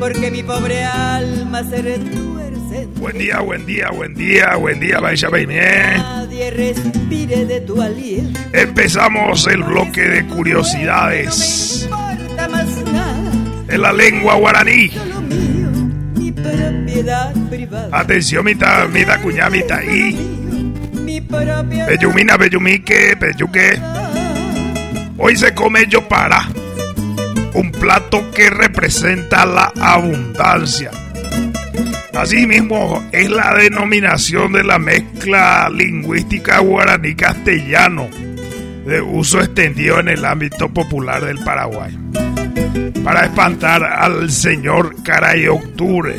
[0.00, 2.88] porque mi pobre alma se retuerce.
[2.98, 6.21] Buen día, buen día, buen día, buen día, vaya Benjamín
[6.70, 8.38] respire de tu aliento.
[8.52, 13.30] Empezamos el bloque de curiosidades No me importa más nada,
[13.66, 14.88] de la lengua guaraní.
[15.08, 15.68] lo mío,
[16.14, 17.88] mi propiedad privada.
[17.98, 20.12] Atención, mita, mita, cuñá, mita, y
[21.04, 23.80] Mi propiedad Bellumina, Bellumique, Belluque.
[25.18, 26.48] Hoy se come yo para
[27.54, 30.90] un plato que representa la abundancia.
[32.14, 38.08] Asimismo, es la denominación de la mezcla lingüística guaraní-castellano
[38.86, 41.96] de uso extendido en el ámbito popular del Paraguay.
[43.02, 46.14] Para espantar al señor Caray Octubre.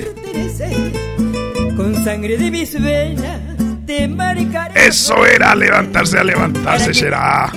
[1.77, 3.39] con sangre de mis venas
[3.85, 4.87] te marcaré.
[4.87, 7.51] Eso era levantarse a levantarse, será.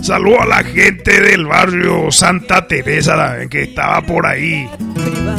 [0.00, 4.68] Saludo a la gente del barrio Santa Teresa que estaba por ahí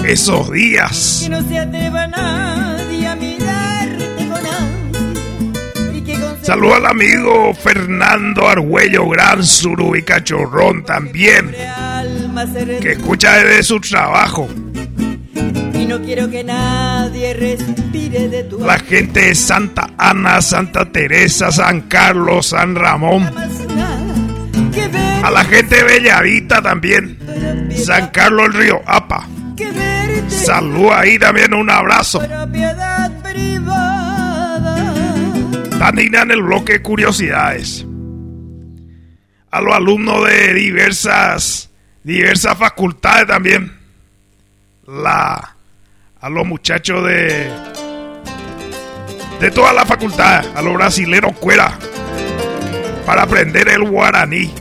[0.06, 1.22] esos días.
[1.24, 5.98] que no se atreva nadie a mirarte con ansia.
[5.98, 11.52] Y que con Saludo al amigo Fernando Argüello, gran suru y cachorrón también,
[12.82, 14.48] que escucha desde su trabajo.
[15.74, 21.52] Y no quiero que nadie respire de tu La gente de Santa Ana, Santa Teresa,
[21.52, 23.32] San Carlos, San Ramón.
[25.24, 27.18] A la gente de Bellavista también.
[27.76, 29.28] San Carlos el Río Apa.
[30.28, 32.20] Saludo ahí también, un abrazo.
[35.80, 37.86] Tanina en el bloque de curiosidades.
[39.52, 41.70] A los alumnos de diversas,
[42.04, 43.78] diversas facultades también.
[44.88, 45.56] La,
[46.20, 47.50] a los muchachos de,
[49.40, 51.78] de toda la facultad, a los brasileros cuera,
[53.06, 54.54] para aprender el guaraní.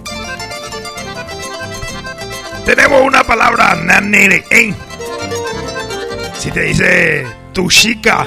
[2.64, 4.44] Tenemos una palabra, nanere,
[6.38, 8.26] Si te dice tu chica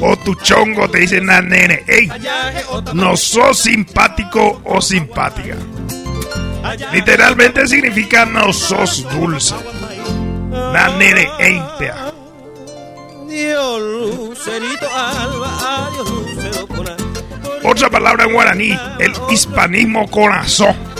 [0.00, 2.10] o tu chongo, te dice nanere, ey.
[2.94, 5.56] No sos simpático o simpática.
[6.92, 9.54] Literalmente significa no sos dulce.
[10.50, 11.28] Nanere,
[11.78, 12.12] pea.
[17.64, 20.91] Otra palabra en guaraní, el hispanismo corazón.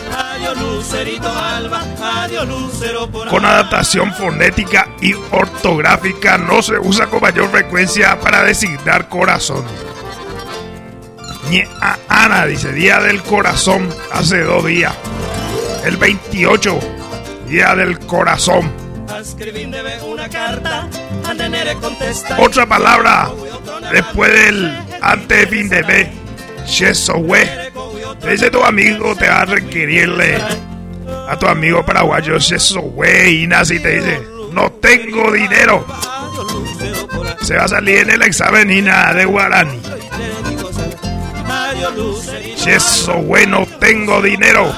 [3.31, 9.65] Con adaptación fonética y ortográfica no se usa con mayor frecuencia para designar corazón.
[11.51, 14.95] Ñe a Ana dice Día del Corazón hace dos días.
[15.85, 16.79] El 28,
[17.49, 18.73] Día del Corazón.
[22.39, 23.31] Otra palabra
[23.93, 26.09] después del antes de fin de mes.
[28.21, 30.39] Dice tu amigo, te va a requerirle
[31.29, 34.23] a tu amigo paraguayo Shesowé y nazi te dice,
[34.53, 35.85] no tengo dinero.
[37.43, 39.81] Se va a salir en el examen nada de guaraní.
[42.57, 44.73] Shesowé, no tengo dinero.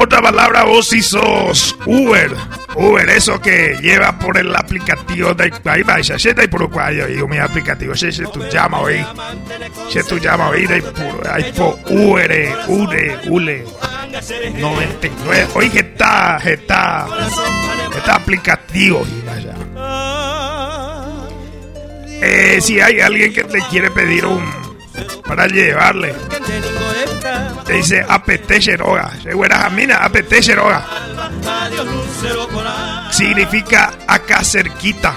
[0.00, 2.30] Otra palabra, vos sos Uber.
[2.76, 7.38] Uber, eso que lleva por el aplicativo de ahí va, se por cual yo mi
[7.38, 9.04] aplicativo, se tu llama hoy.
[9.90, 10.74] Se tu llama hoy de
[11.28, 13.64] ahí por Uber, Ure, Ule.
[14.60, 15.48] 99.
[15.54, 17.08] Oye, que está, está,
[17.96, 19.54] está aplicativo, y vaya.
[22.22, 24.67] Eh, si hay alguien que te quiere pedir un
[25.26, 26.14] para llevarle,
[27.64, 29.10] te dice apete Cheroga.
[29.22, 30.84] Segura Jamina, apete Cheroga.
[33.10, 35.14] Significa acá cerquita.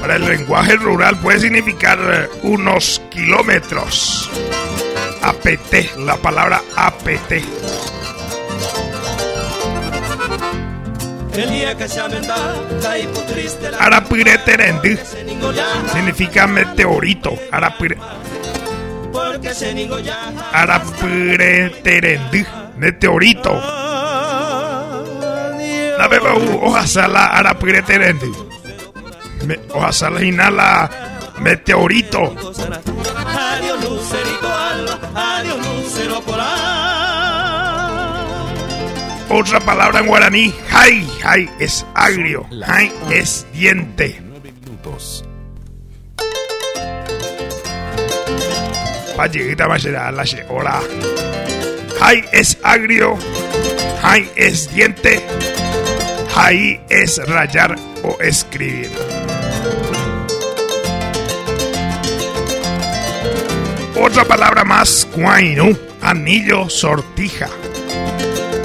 [0.00, 4.30] Para el lenguaje rural puede significar eh, unos kilómetros.
[5.22, 7.93] APT, la palabra APT.
[13.80, 14.98] Arapireterendi
[15.92, 17.36] significa meteorito.
[17.50, 17.96] Arapire,
[20.52, 22.46] Arapireterendi,
[22.76, 23.52] meteorito.
[25.98, 28.30] La beba u ojasala arapireterendi.
[29.46, 30.88] Me- Ojasala inhala
[31.38, 32.34] meteorito.
[39.36, 44.22] Otra palabra en guaraní, jai, jai es agrio, jai es diente.
[49.68, 50.80] más será la hola.
[51.98, 53.18] Jai es agrio,
[54.02, 55.20] jai es diente,
[56.32, 57.74] jai es rayar
[58.04, 58.92] o escribir.
[64.00, 65.70] Otra palabra más, cuaino,
[66.02, 67.48] anillo, sortija.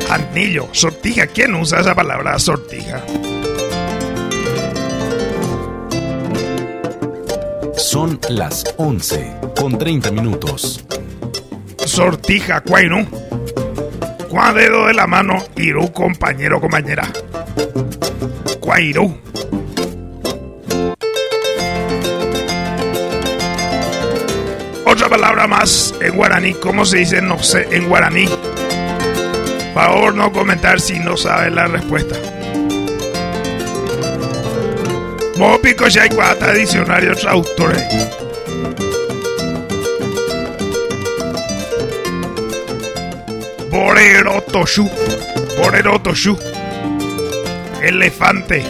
[0.09, 1.27] Anillo, sortija.
[1.27, 3.03] ¿Quién usa esa palabra sortija?
[7.77, 10.83] Son las 11 con 30 minutos.
[11.85, 13.07] Sortija, cuaino.
[14.29, 17.07] Cuá dedo de la mano, irú, compañero, compañera.
[18.59, 19.15] Cuairú.
[24.85, 26.53] Otra palabra más en guaraní.
[26.55, 27.21] ¿Cómo se dice?
[27.21, 28.27] No sé, en guaraní.
[29.79, 32.13] Favor no comentar si no sabe la respuesta.
[36.01, 37.81] Hay cuatro diccionario traductores.
[43.71, 44.89] Borero Toshu.
[45.63, 46.37] Borero Toshu.
[47.81, 48.65] Elefante.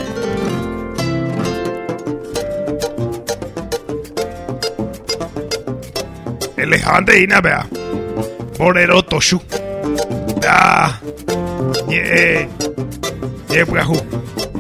[6.56, 7.66] Elefante y vea.
[8.60, 9.42] Borero Toshu.
[10.52, 11.00] Ah.
[11.92, 12.48] Eh,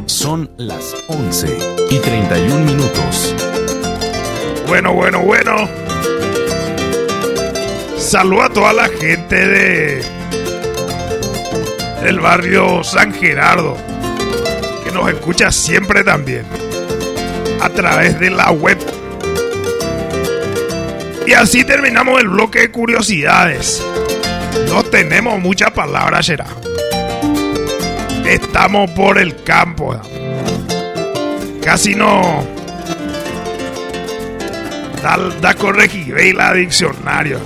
[0.05, 1.47] Son las 11
[1.89, 3.35] y 31 minutos.
[4.67, 5.67] Bueno, bueno, bueno.
[7.97, 10.03] Saludo a toda la gente de
[12.03, 13.75] del barrio San Gerardo
[14.85, 16.45] que nos escucha siempre también
[17.61, 18.77] a través de la web.
[21.25, 23.83] Y así terminamos el bloque de curiosidades.
[24.67, 26.47] No tenemos muchas palabras, será.
[28.25, 29.99] Estamos por el campo.
[31.63, 32.45] Casi no.
[35.01, 37.39] Da, da corregir la diccionario.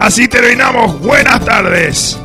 [0.00, 1.00] Así terminamos.
[1.00, 2.18] Buenas tardes.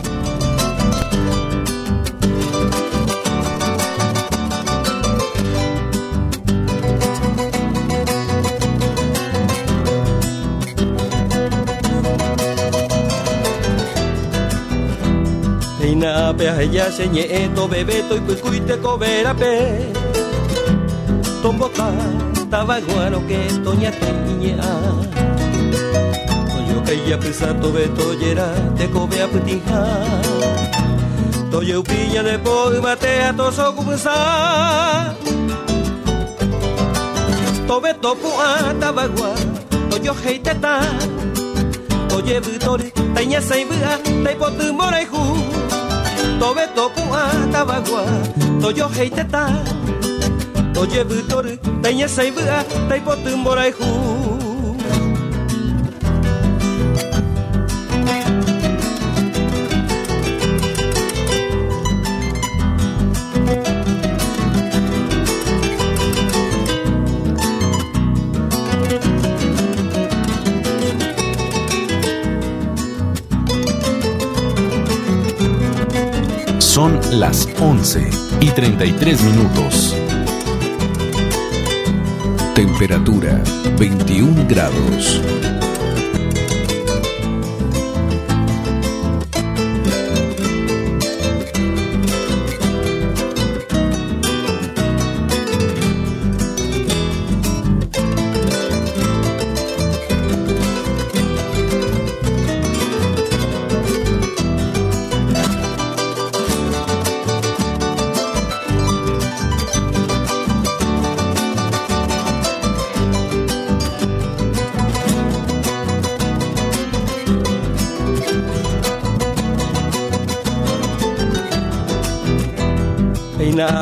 [16.40, 19.91] Ina pe ya señe eto bebeto y cuicuite cobera pe.
[21.41, 21.91] Tomboca
[22.49, 24.56] tabaguano que toña tiña
[26.70, 28.48] Yo que ya pesa to beto yera
[28.78, 29.82] te cobe a putija
[31.52, 35.14] Toye upiña de po y bate a toso cubesa
[37.68, 39.34] Tobe topu a tabagua
[39.90, 40.80] Toyo heiteta
[42.07, 45.69] Toye butori Taña saibua Taipotu morai hu
[46.40, 48.03] Tobe topu a tabagua
[48.61, 49.44] Toyo heiteta
[50.74, 54.19] Toye butori Taña saibua Taipotu morai hu
[77.11, 78.07] las 11
[78.40, 79.95] y 33 minutos.
[82.53, 83.41] Temperatura
[83.77, 85.39] 21 grados.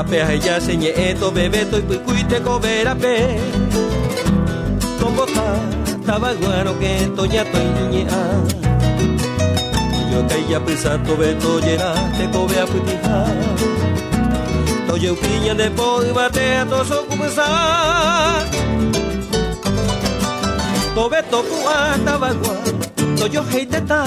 [0.10, 3.38] Peina pe ya señe eto bebeto y cuicuite cobera pe
[5.00, 5.60] Tombota
[6.06, 8.20] tabaguano que toña toña
[10.12, 13.26] Yo que ya pesa to beto yera te cobe a putija
[14.88, 18.46] Toye upiña de po y bate a toso cubesa
[20.96, 22.56] Tobe topu a tabagua
[23.18, 24.06] Toyo heiteta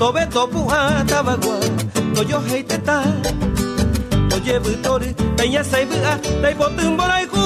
[0.00, 1.60] Tobe topu a tabagua
[2.14, 3.02] Toyo heiteta
[4.30, 7.40] Toye butori Taña saibua Taipotumbora y ju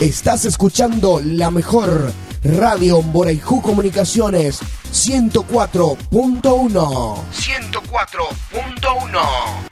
[0.00, 2.12] Estás escuchando la mejor
[2.44, 4.60] radio Boraijú Comunicaciones
[4.92, 7.16] 104.1.
[7.32, 9.65] 104.1.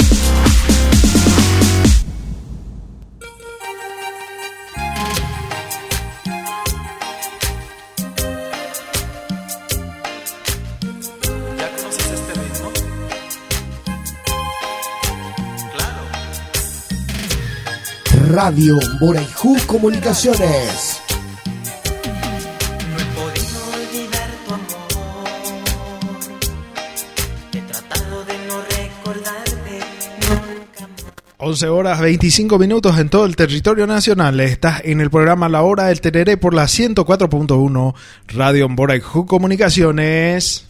[28.71, 29.79] recordarte
[30.21, 31.15] nunca más.
[31.37, 34.41] 11 horas 25 minutos en todo el territorio nacional.
[34.41, 37.95] Estás en el programa La Hora del Tereré por la 104.1
[38.29, 40.67] Radio Mboraiju Comunicaciones.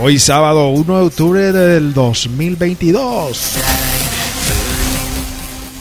[0.00, 3.54] Hoy sábado 1 de octubre del 2022.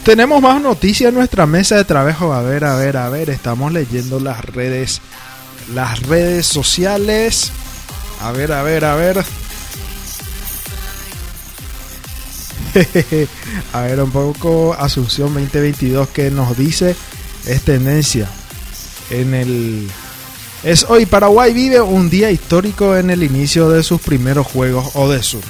[0.03, 2.33] Tenemos más noticias en nuestra mesa de trabajo.
[2.33, 3.29] A ver, a ver, a ver.
[3.29, 5.01] Estamos leyendo las redes,
[5.71, 7.51] las redes sociales.
[8.19, 9.23] A ver, a ver, a ver.
[13.73, 16.95] a ver un poco Asunción 2022 que nos dice
[17.45, 18.27] es tendencia
[19.11, 19.87] en el
[20.63, 25.43] es hoy Paraguay vive un día histórico en el inicio de sus primeros juegos Odesur.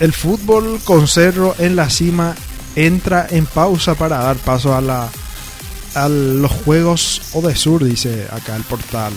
[0.00, 2.34] El fútbol con Cerro en la cima
[2.76, 5.08] entra en pausa para dar paso a la
[6.08, 9.12] los juegos Odesur dice acá el portal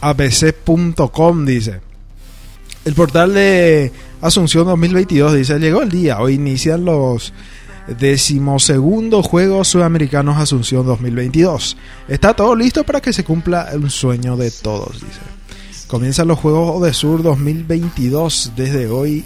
[0.00, 1.80] abc.com dice
[2.84, 7.32] el portal de Asunción 2022 dice, llegó el día, hoy inician los
[7.86, 11.76] decimosegundos Juegos Sudamericanos Asunción 2022.
[12.08, 15.20] Está todo listo para que se cumpla un sueño de todos, dice.
[15.86, 19.24] Comienzan los Juegos de Sur 2022 desde hoy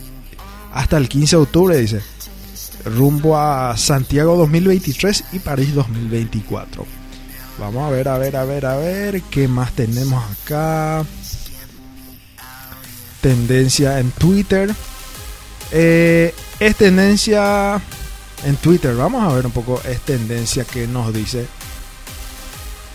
[0.72, 2.00] hasta el 15 de octubre, dice.
[2.84, 6.84] Rumbo a Santiago 2023 y París 2024.
[7.58, 11.04] Vamos a ver, a ver, a ver, a ver, ¿qué más tenemos acá?
[13.26, 14.70] tendencia en Twitter.
[15.72, 17.80] Eh, es tendencia
[18.44, 18.94] en Twitter.
[18.94, 21.46] Vamos a ver un poco es tendencia que nos dice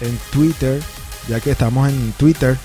[0.01, 0.81] en Twitter.
[1.27, 2.57] Ya que estamos en Twitter.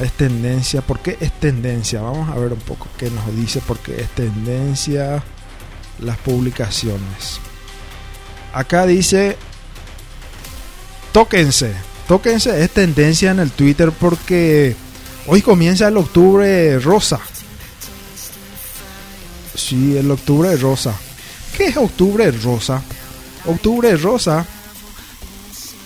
[0.00, 0.82] Es tendencia.
[0.82, 2.00] ¿Por qué es tendencia?
[2.00, 3.62] Vamos a ver un poco qué nos dice.
[3.66, 5.22] Porque es tendencia
[6.00, 7.40] las publicaciones.
[8.52, 9.36] Acá dice.
[11.12, 11.74] Tóquense.
[12.06, 14.76] Tóquense, es tendencia en el Twitter porque
[15.26, 17.20] hoy comienza el octubre rosa.
[19.66, 20.94] Sí, el octubre rosa.
[21.56, 22.80] ¿Qué es octubre rosa?
[23.46, 24.46] Octubre rosa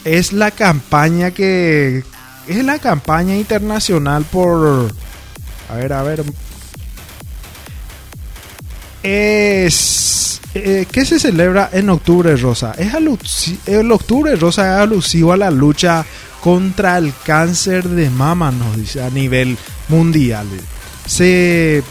[0.05, 2.05] es la campaña que
[2.47, 4.93] es la campaña internacional por
[5.70, 6.24] a ver, a ver
[9.02, 12.74] es eh, ¿qué se celebra en octubre rosa?
[12.77, 12.93] Es
[13.66, 16.05] el octubre rosa es alusivo a la lucha
[16.43, 19.57] contra el cáncer de mama, nos dice a nivel
[19.89, 20.48] mundial.
[21.07, 21.82] Se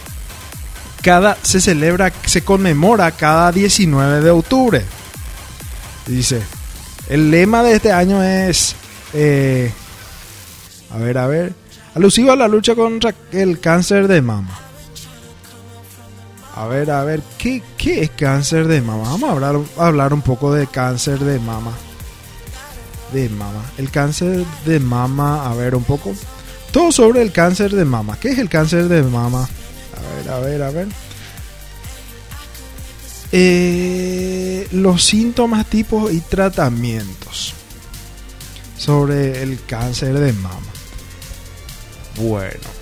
[1.02, 4.84] cada se celebra, se conmemora cada 19 de octubre.
[6.06, 6.42] Dice,
[7.08, 8.76] el lema de este año es
[9.14, 9.72] eh,
[10.92, 11.54] a ver, a ver,
[11.96, 14.60] alusivo a la lucha contra el cáncer de mama.
[16.56, 19.04] A ver, a ver, ¿qué, qué es cáncer de mama?
[19.04, 21.72] Vamos a hablar, a hablar un poco de cáncer de mama.
[23.14, 23.64] De mama.
[23.78, 26.14] El cáncer de mama, a ver un poco.
[26.72, 28.18] Todo sobre el cáncer de mama.
[28.20, 29.48] ¿Qué es el cáncer de mama?
[30.00, 30.88] A ver, a ver, a ver.
[33.32, 37.54] Eh, los síntomas, tipos y tratamientos
[38.78, 40.60] sobre el cáncer de mama.
[42.16, 42.80] Bueno.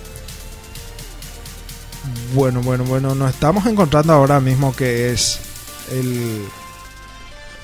[2.34, 5.38] Bueno, bueno, bueno, nos estamos encontrando ahora mismo que es
[5.90, 6.46] el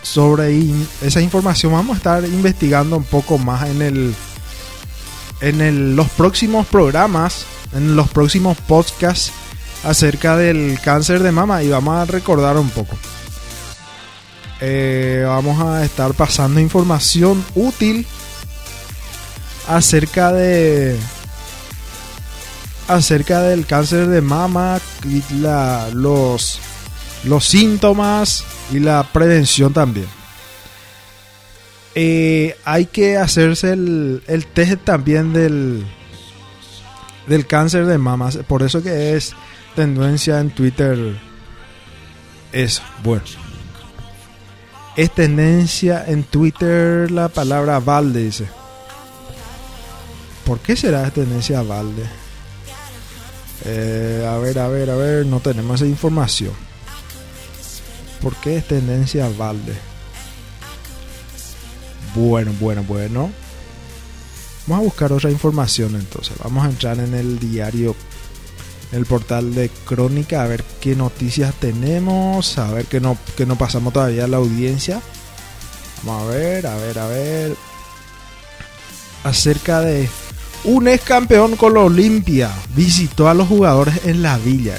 [0.02, 0.55] sobre
[1.01, 4.14] esa información vamos a estar investigando un poco más en el
[5.40, 9.32] en los próximos programas, en los próximos podcasts
[9.85, 12.97] acerca del cáncer de mama y vamos a recordar un poco.
[14.61, 18.06] Eh, vamos a estar pasando información útil
[19.69, 20.97] acerca de
[22.89, 26.61] acerca del cáncer de mama y la, los,
[27.24, 30.06] los síntomas y la prevención también.
[31.94, 35.86] Eh, hay que hacerse el, el test también del,
[37.27, 38.31] del cáncer de mama.
[38.47, 39.35] Por eso que es
[39.74, 41.20] tendencia en Twitter.
[42.52, 43.24] Eso, bueno.
[44.96, 48.46] Es tendencia en Twitter la palabra Valde, dice.
[50.44, 52.05] ¿Por qué será tendencia Valde?
[53.64, 56.52] Eh, a ver, a ver, a ver, no tenemos esa información.
[58.20, 59.74] ¿Por qué es tendencia Valde?
[62.14, 63.30] Bueno, bueno, bueno.
[64.66, 66.36] Vamos a buscar otra información entonces.
[66.42, 67.94] Vamos a entrar en el diario,
[68.95, 73.59] el portal de Crónica a ver qué noticias tenemos, a ver qué no, qué no
[73.59, 75.03] pasamos todavía a la audiencia.
[76.05, 77.57] Vamos a ver, a ver, a ver.
[79.25, 80.09] Acerca de
[80.62, 84.77] un ex campeón con la Olimpia visitó a los jugadores en la villa.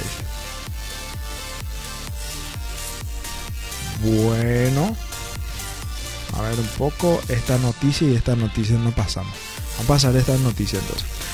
[4.01, 4.95] Bueno,
[6.37, 9.33] a ver un poco esta noticia y esta noticia no pasamos.
[9.77, 11.24] Vamos a pasar esta noticia entonces.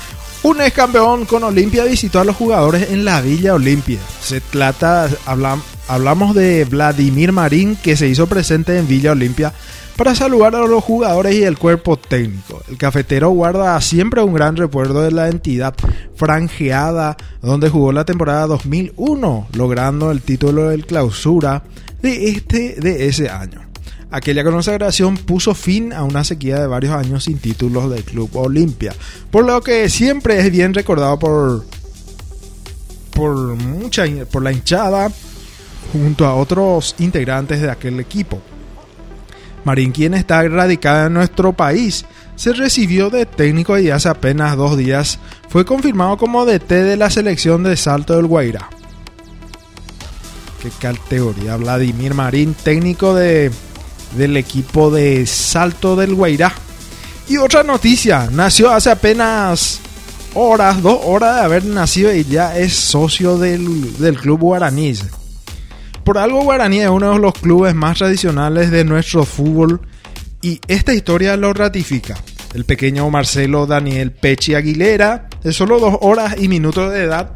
[0.44, 4.00] Un ex campeón con Olimpia visitó a los jugadores en la Villa Olimpia.
[4.22, 9.54] Se trata, hablam- hablamos de Vladimir Marín que se hizo presente en Villa Olimpia
[9.96, 12.64] para saludar a los jugadores y el cuerpo técnico.
[12.70, 15.76] El cafetero guarda siempre un gran recuerdo de la entidad
[16.16, 21.62] franjeada donde jugó la temporada 2001, logrando el título del clausura
[22.02, 23.62] de este de ese año.
[24.12, 28.94] Aquella consagración puso fin a una sequía de varios años sin títulos del Club Olimpia,
[29.32, 31.66] por lo que siempre es bien recordado por
[33.14, 33.58] por
[34.30, 35.10] por la hinchada
[35.94, 38.42] junto a otros integrantes de aquel equipo.
[39.64, 42.06] Marín, quien está radicada en nuestro país,
[42.36, 47.10] se recibió de técnico y hace apenas dos días fue confirmado como DT de la
[47.10, 48.70] selección de Salto del Guairá.
[50.62, 53.52] Qué categoría, Vladimir Marín, técnico de,
[54.16, 56.54] del equipo de Salto del Guairá.
[57.28, 59.80] Y otra noticia, nació hace apenas
[60.34, 64.94] horas, dos horas de haber nacido y ya es socio del, del club guaraní.
[66.04, 69.82] Por algo Guaraní es uno de los clubes más tradicionales de nuestro fútbol
[70.42, 72.18] y esta historia lo ratifica.
[72.54, 77.34] El pequeño Marcelo Daniel Pechi Aguilera, de solo dos horas y minutos de edad,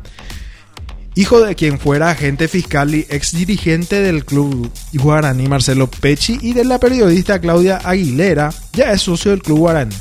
[1.15, 6.53] hijo de quien fuera agente fiscal y ex dirigente del club Guaraní Marcelo Pechi y
[6.53, 9.95] de la periodista Claudia Aguilera, ya es socio del club Guaraní.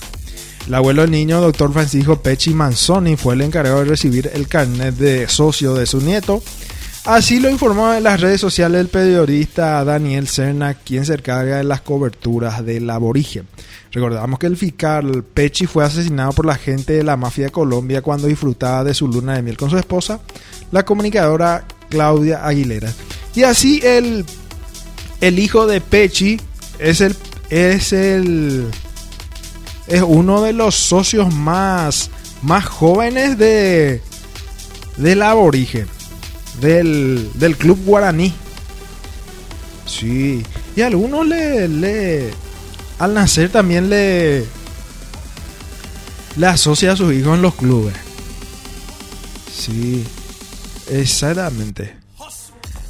[0.66, 4.94] El abuelo del niño, doctor Francisco Pechi Manzoni, fue el encargado de recibir el carnet
[4.96, 6.42] de socio de su nieto.
[7.04, 11.64] Así lo informó en las redes sociales el periodista Daniel Serna, quien se encarga de
[11.64, 13.46] las coberturas del aborigen.
[13.92, 18.00] Recordamos que el fiscal Pechi fue asesinado por la gente de la mafia de Colombia
[18.00, 20.20] cuando disfrutaba de su luna de miel con su esposa,
[20.72, 22.90] la comunicadora Claudia Aguilera.
[23.34, 24.24] Y así el,
[25.20, 26.40] el hijo de Pechi
[26.78, 27.14] es el,
[27.50, 28.70] es el
[29.86, 32.10] es uno de los socios más,
[32.40, 34.00] más jóvenes de
[34.96, 35.86] del aborigen,
[36.60, 38.32] del, del club guaraní.
[39.86, 40.42] Sí,
[40.76, 42.30] y a algunos le, le
[42.98, 44.44] al nacer también le
[46.36, 47.94] le asocia a sus hijos en los clubes.
[49.52, 50.04] Sí,
[50.90, 52.04] exactamente.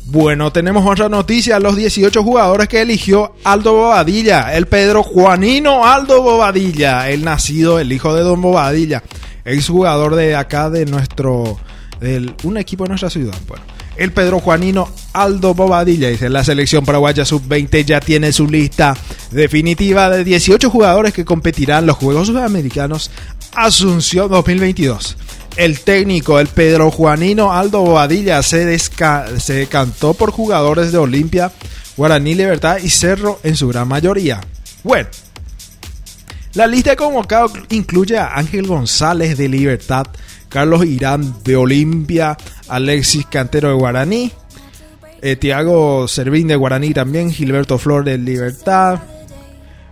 [0.07, 1.59] Bueno, tenemos otra noticia.
[1.59, 4.55] Los 18 jugadores que eligió Aldo Bobadilla.
[4.55, 7.09] El Pedro Juanino Aldo Bobadilla.
[7.09, 9.03] El nacido, el hijo de Don Bobadilla.
[9.45, 11.59] Ex jugador de acá de nuestro...
[12.45, 13.35] Un equipo de nuestra ciudad.
[13.47, 13.63] Bueno.
[13.97, 16.09] El Pedro Juanino Aldo Bobadilla.
[16.09, 18.97] Dice, la selección paraguaya sub-20 ya tiene su lista
[19.31, 23.11] definitiva de 18 jugadores que competirán los Juegos Sudamericanos
[23.55, 25.17] Asunción 2022.
[25.57, 31.53] El técnico, el Pedro Juanino Aldo Bobadilla, se, se decantó por jugadores de Olimpia,
[31.97, 34.41] Guaraní Libertad y Cerro en su gran mayoría.
[34.83, 35.09] Bueno,
[36.55, 40.07] la lista de convocados incluye a Ángel González de Libertad,
[40.55, 42.37] Carlos Irán de Olimpia,
[42.69, 44.31] Alexis Cantero de Guaraní,
[45.21, 49.01] eh, Tiago Servín de Guaraní también, Gilberto Flor de Libertad,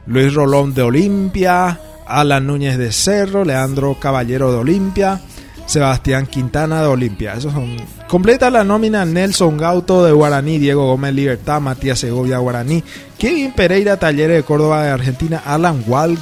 [0.07, 5.21] Luis Rolón de Olimpia, Alan Núñez de Cerro, Leandro Caballero de Olimpia,
[5.67, 7.35] Sebastián Quintana de Olimpia.
[7.35, 7.77] Esos son.
[8.07, 12.85] Completa la nómina Nelson Gauto de Guaraní, Diego Gómez Libertad, Matías Segovia Guaraní,
[13.19, 16.21] Kevin Pereira Talleres de Córdoba de Argentina, Alan Walk,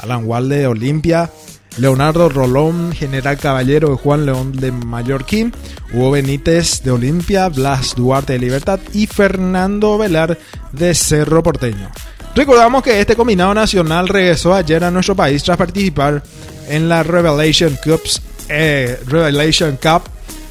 [0.00, 1.30] Alan Walde de Olimpia,
[1.78, 5.52] Leonardo Rolón, General Caballero de Juan León de Mallorquín,
[5.92, 10.38] Hugo Benítez de Olimpia, Blas Duarte de Libertad y Fernando Velar
[10.72, 11.88] de Cerro Porteño.
[12.34, 16.22] Recordamos que este combinado nacional regresó ayer a nuestro país tras participar
[16.68, 20.02] en la Revelation Cups eh, Revelation Cup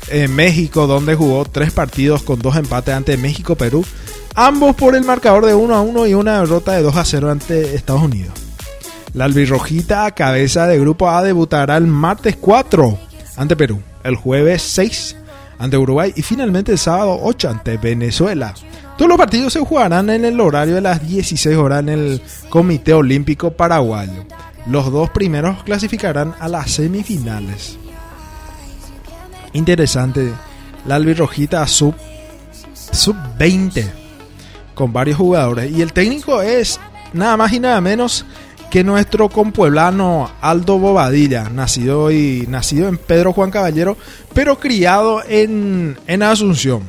[0.09, 3.85] en México, donde jugó tres partidos con dos empates ante México-Perú,
[4.35, 7.31] ambos por el marcador de 1 a 1 y una derrota de 2 a 0
[7.31, 8.46] ante Estados Unidos.
[9.17, 12.99] La albirrojita, cabeza de grupo A, debutará el martes 4
[13.35, 15.15] ante Perú, el jueves 6
[15.57, 18.53] ante Uruguay y finalmente el sábado 8 ante Venezuela.
[18.95, 22.93] Todos los partidos se jugarán en el horario de las 16 horas en el Comité
[22.93, 24.23] Olímpico Paraguayo.
[24.67, 27.79] Los dos primeros clasificarán a las semifinales
[29.57, 30.31] interesante.
[30.85, 31.95] La albirrojita sub,
[32.91, 33.91] sub 20
[34.75, 35.71] con varios jugadores.
[35.71, 36.79] Y el técnico es
[37.13, 38.25] nada más y nada menos
[38.69, 43.97] que nuestro compueblano Aldo Bobadilla, nacido, y, nacido en Pedro Juan Caballero,
[44.33, 46.83] pero criado en, en Asunción.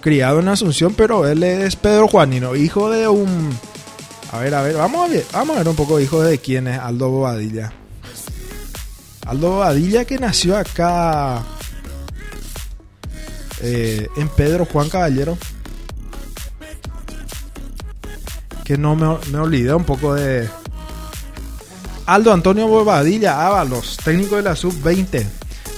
[0.00, 3.50] Criado en Asunción, pero él es Pedro Juanino, hijo de un...
[4.32, 6.68] A ver, a ver, vamos a ver, vamos a ver un poco hijo de quién
[6.68, 7.72] es Aldo Bobadilla.
[9.26, 11.42] Aldo Badilla que nació acá
[13.62, 15.36] eh, en Pedro Juan Caballero.
[18.70, 20.48] Que no me, me olvidé un poco de
[22.06, 25.26] Aldo Antonio Bobadilla Ábalos, técnico de la sub-20.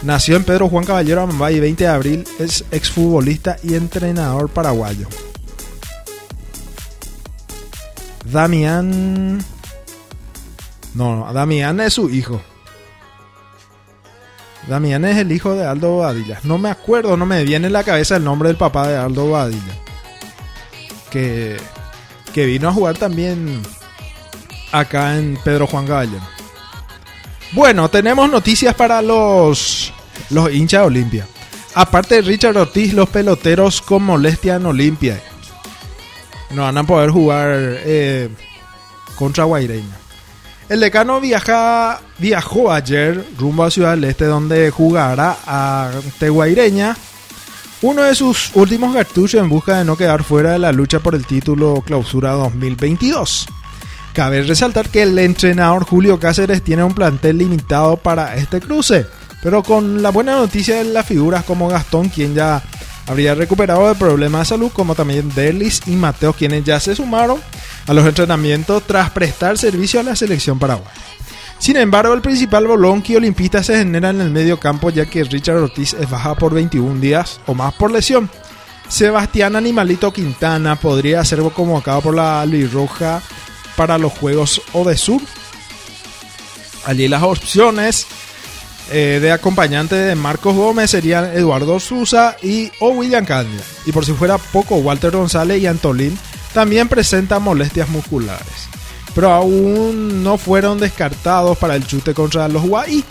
[0.02, 5.08] Nació en Pedro Juan Caballero Amambay, 20 de abril, es exfutbolista y entrenador paraguayo.
[8.30, 9.38] Damián.
[10.94, 12.42] No, no, Damián es su hijo.
[14.68, 16.40] Damián es el hijo de Aldo Bobadilla.
[16.44, 19.24] No me acuerdo, no me viene en la cabeza el nombre del papá de Aldo
[19.28, 19.78] Bobadilla.
[21.10, 21.56] Que,
[22.32, 23.60] que vino a jugar también
[24.72, 26.22] acá en Pedro Juan Caballero.
[27.52, 29.92] Bueno, tenemos noticias para los,
[30.30, 31.28] los hinchas de Olimpia.
[31.74, 35.20] Aparte de Richard Ortiz, los peloteros con molestia en Olimpia.
[36.50, 38.28] No van a poder jugar eh,
[39.16, 39.96] contra Guaireña.
[40.68, 46.96] El decano viaja, viajó ayer rumbo a Ciudad del Este, donde jugará ante Guaireña.
[47.82, 51.16] Uno de sus últimos cartuchos en busca de no quedar fuera de la lucha por
[51.16, 53.48] el título Clausura 2022.
[54.12, 59.04] Cabe resaltar que el entrenador Julio Cáceres tiene un plantel limitado para este cruce,
[59.42, 62.62] pero con la buena noticia de las figuras como Gastón, quien ya
[63.08, 67.40] habría recuperado de problemas de salud, como también Delis y Mateo, quienes ya se sumaron
[67.88, 70.92] a los entrenamientos tras prestar servicio a la selección paraguaya.
[71.62, 75.22] Sin embargo, el principal bolón que olimpista se genera en el medio campo, ya que
[75.22, 78.28] Richard Ortiz es baja por 21 días o más por lesión.
[78.88, 83.22] Sebastián Animalito Quintana podría ser convocado por la Roja
[83.76, 85.22] para los Juegos Odesur.
[86.84, 88.08] Allí las opciones
[88.90, 93.62] eh, de acompañante de Marcos Gómez serían Eduardo Sousa y o William Candia.
[93.86, 96.18] Y por si fuera poco, Walter González y Antolín
[96.52, 98.81] también presentan molestias musculares.
[99.14, 103.04] Pero aún no fueron descartados para el chute contra los Guay.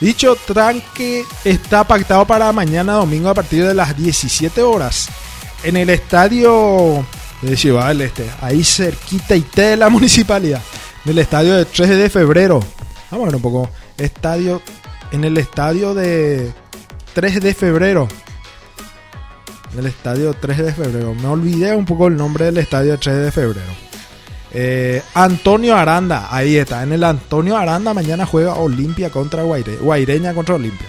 [0.00, 5.08] Dicho tranque está pactado para mañana domingo a partir de las 17 horas
[5.62, 7.06] en el estadio
[7.40, 10.60] de Ciudad del Este, ahí cerquita y de la municipalidad,
[11.04, 12.60] del estadio de 3 de febrero.
[13.10, 13.70] Vamos a ver un poco.
[13.98, 14.62] Estadio,
[15.10, 16.52] en el estadio de
[17.14, 18.08] 3 de febrero.
[19.72, 21.14] En el estadio 3 de febrero.
[21.14, 23.91] Me olvidé un poco el nombre del estadio 3 de febrero.
[24.54, 26.82] Eh, Antonio Aranda, ahí está.
[26.82, 30.88] En el Antonio Aranda mañana juega Olimpia contra Guaire, Guaireña contra Olimpia.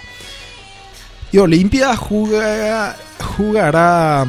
[1.31, 2.95] Y Olimpia jugará,
[3.37, 4.25] jugará,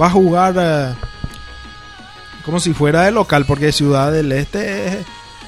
[0.00, 0.94] va a jugar eh,
[2.44, 5.04] como si fuera de local, porque Ciudad del Este,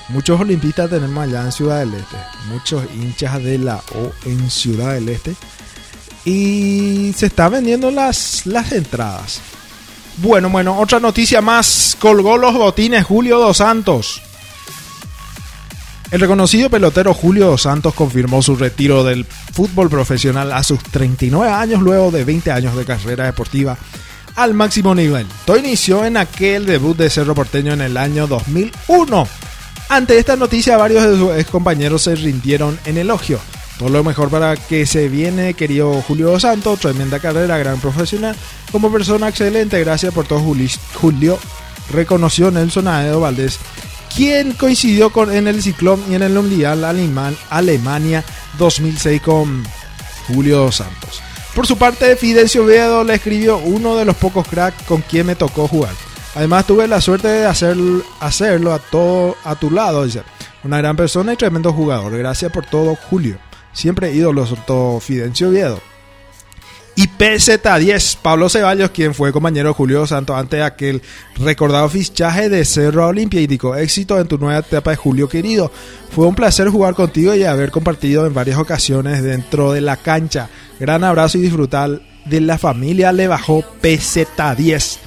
[0.08, 2.16] muchos olimpistas tenemos allá en Ciudad del Este,
[2.48, 5.34] muchos hinchas de la O en Ciudad del Este.
[6.24, 9.40] Y se están vendiendo las, las entradas.
[10.20, 11.96] Bueno, bueno, otra noticia más.
[12.00, 14.20] Colgó los botines Julio Dos Santos.
[16.10, 21.52] El reconocido pelotero Julio Dos Santos confirmó su retiro del fútbol profesional a sus 39
[21.52, 23.76] años luego de 20 años de carrera deportiva
[24.34, 25.26] al máximo nivel.
[25.44, 29.28] Todo inició en aquel debut de Cerro Porteño en el año 2001.
[29.88, 33.38] Ante esta noticia varios de sus compañeros se rindieron en elogio.
[33.78, 38.34] Todo lo mejor para que se viene, querido Julio Santos, tremenda carrera, gran profesional,
[38.72, 41.38] como persona excelente, gracias por todo Julio,
[41.92, 43.60] reconoció Nelson Aedo Valdés,
[44.14, 48.24] quien coincidió con, en el ciclón y en el Mundial Alemán, Alemania
[48.58, 49.62] 2006 con
[50.26, 51.22] Julio Santos.
[51.54, 55.36] Por su parte, Fidencio Viedo le escribió uno de los pocos cracks con quien me
[55.36, 55.92] tocó jugar.
[56.34, 57.76] Además tuve la suerte de hacer,
[58.20, 60.04] hacerlo a, todo, a tu lado.
[60.64, 62.16] Una gran persona y tremendo jugador.
[62.16, 63.38] Gracias por todo, Julio.
[63.78, 65.80] Siempre ídolo, todo Fidencio Viedo.
[66.96, 71.00] Y PZ10, Pablo Ceballos, quien fue compañero de Julio Santos antes de aquel
[71.36, 75.70] recordado fichaje de Cerro Olimpia, y dijo, éxito en tu nueva etapa de Julio querido.
[76.10, 80.50] Fue un placer jugar contigo y haber compartido en varias ocasiones dentro de la cancha.
[80.80, 84.98] Gran abrazo y disfrutar de la familia le bajó PZ10.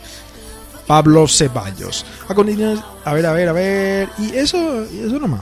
[0.87, 2.05] Pablo Ceballos.
[2.29, 4.09] A continuación, a ver, a ver, a ver.
[4.17, 5.41] Y eso, y eso nomás.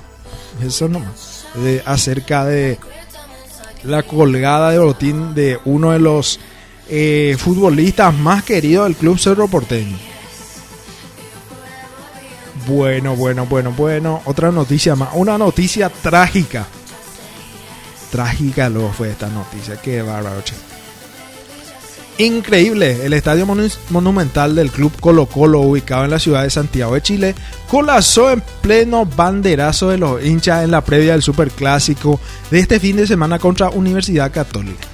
[0.64, 1.46] Eso nomás.
[1.54, 2.80] De, acerca de
[3.84, 6.40] la colgada de botín de uno de los
[6.90, 9.98] eh, futbolistas más queridos del club Cerro Porteño.
[12.68, 14.22] Bueno, bueno, bueno, bueno.
[14.26, 15.10] Otra noticia más.
[15.14, 16.68] Una noticia trágica.
[18.12, 19.78] Trágica luego fue esta noticia.
[19.82, 20.42] Qué bárbaro,
[22.20, 23.48] Increíble, el estadio
[23.92, 27.34] monumental del club Colo Colo, ubicado en la ciudad de Santiago de Chile,
[27.70, 32.20] colapsó en pleno banderazo de los hinchas en la previa del superclásico
[32.52, 34.86] de este fin de semana contra Universidad Católica.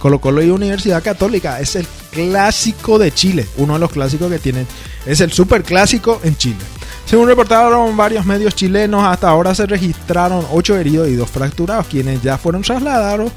[0.00, 4.40] Colo Colo y Universidad Católica es el clásico de Chile, uno de los clásicos que
[4.40, 4.66] tienen,
[5.06, 6.64] es el superclásico en Chile.
[7.04, 12.20] Según reportaron varios medios chilenos, hasta ahora se registraron 8 heridos y 2 fracturados, quienes
[12.22, 13.30] ya fueron trasladados,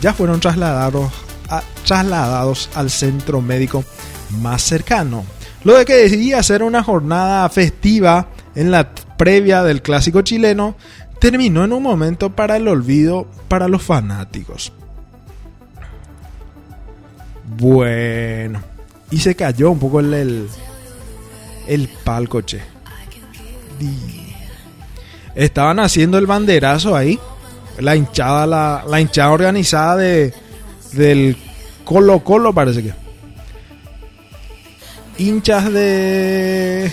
[0.00, 1.10] ya fueron trasladados
[1.84, 3.84] trasladados al centro médico
[4.40, 5.24] más cercano.
[5.64, 10.76] Lo de que decidí hacer una jornada festiva en la previa del clásico chileno,
[11.18, 14.72] terminó en un momento para el olvido para los fanáticos.
[17.56, 18.60] Bueno,
[19.10, 20.48] y se cayó un poco el,
[21.66, 22.42] el, palco,
[25.34, 27.18] Estaban haciendo el banderazo ahí.
[27.78, 30.32] La hinchada, la, la hinchada organizada de,
[30.94, 31.36] del
[31.84, 32.92] Colo Colo parece que.
[35.18, 36.90] Hinchas de...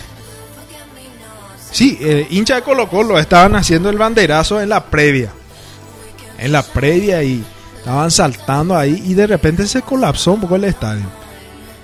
[1.71, 5.31] Sí, eh, hinchas de Colo Colo estaban haciendo el banderazo en la previa.
[6.37, 7.43] En la previa y
[7.77, 11.05] estaban saltando ahí y de repente se colapsó un poco el estadio.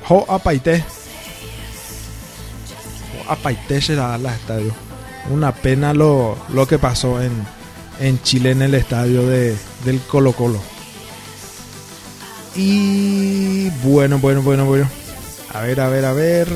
[0.07, 0.83] Jo apaité.
[3.11, 4.73] Jo apaité será el estadio.
[5.29, 7.31] Una pena lo, lo que pasó en,
[7.99, 10.61] en Chile en el estadio de, del Colo Colo.
[12.57, 14.89] Y bueno, bueno, bueno, bueno.
[15.53, 16.47] A ver, a ver, a ver.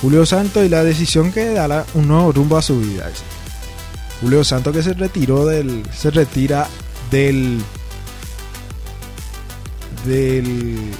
[0.00, 3.10] Julio Santo y la decisión que dará un nuevo rumbo a su vida.
[4.20, 5.82] Julio Santo que se retiró del.
[5.92, 6.68] se retira
[7.10, 7.60] del.
[10.06, 10.92] del.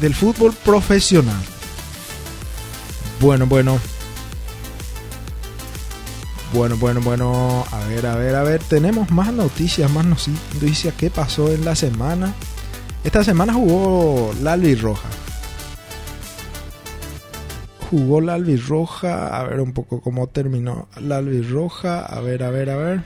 [0.00, 1.42] del fútbol profesional.
[3.20, 3.80] Bueno, bueno.
[6.52, 7.66] Bueno, bueno, bueno.
[7.72, 8.62] A ver, a ver, a ver.
[8.62, 10.94] Tenemos más noticias, más noticias.
[10.96, 12.32] ¿Qué pasó en la semana?
[13.06, 15.08] Esta semana jugó la albirroja.
[17.88, 19.28] Jugó la albirroja.
[19.28, 22.04] A ver un poco cómo terminó la albirroja.
[22.04, 23.04] A ver, a ver, a ver.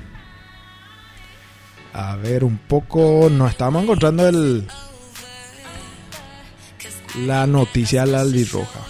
[1.92, 3.28] A ver un poco.
[3.30, 4.66] No estamos encontrando el.
[7.26, 8.80] La noticia de la albirroja.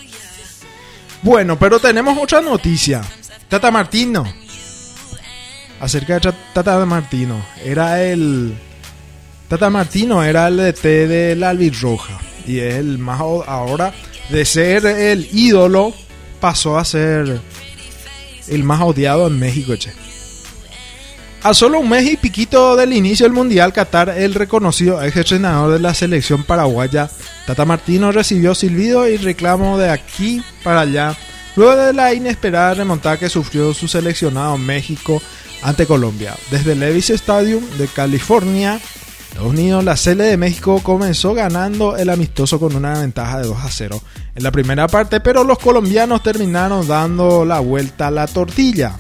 [1.23, 3.03] Bueno, pero tenemos otra noticia.
[3.49, 4.24] Tata Martino.
[5.81, 7.45] Acerca de Tata Martino.
[7.65, 8.70] Era el.
[9.51, 12.21] Tata Martino era el DT de la albirroja.
[12.47, 13.93] Y es el más ahora
[14.29, 15.93] de ser el ídolo
[16.39, 17.41] pasó a ser
[18.47, 19.73] el más odiado en México.
[21.43, 25.73] A solo un mes y piquito del inicio del Mundial Qatar, el reconocido ex entrenador
[25.73, 27.11] de la selección paraguaya,
[27.45, 31.17] Tata Martino, recibió silbido y reclamo de aquí para allá,
[31.57, 35.21] luego de la inesperada remontada que sufrió su seleccionado México
[35.61, 36.37] ante Colombia.
[36.53, 38.81] Desde Levi's Stadium de California,
[39.31, 43.59] Estados Unidos, la Sele de México comenzó ganando el amistoso con una ventaja de 2
[43.59, 44.02] a 0
[44.35, 48.97] en la primera parte, pero los colombianos terminaron dando la vuelta a la tortilla.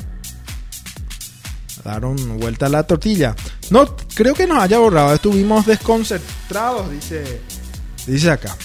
[1.84, 3.34] Daron vuelta a la tortilla.
[3.70, 5.12] No, creo que nos haya borrado.
[5.12, 7.40] Estuvimos desconcentrados, dice,
[8.06, 8.56] dice acá.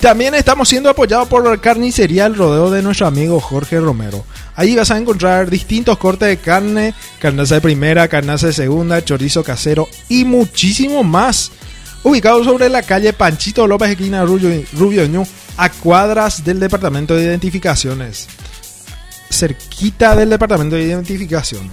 [0.00, 4.24] También estamos siendo apoyados por la carnicería El Rodeo de nuestro amigo Jorge Romero.
[4.56, 9.44] Ahí vas a encontrar distintos cortes de carne, carnaza de primera, carnaza de segunda, chorizo
[9.44, 11.52] casero y muchísimo más.
[12.04, 15.26] Ubicado sobre la calle Panchito López, esquina Rubio, Rubio Ñu,
[15.56, 18.28] a cuadras del departamento de identificaciones.
[19.30, 21.72] Cerquita del departamento de identificaciones.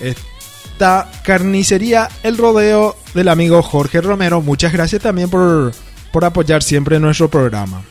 [0.00, 4.42] Esta carnicería El Rodeo del amigo Jorge Romero.
[4.42, 5.72] Muchas gracias también por,
[6.12, 7.82] por apoyar siempre nuestro programa.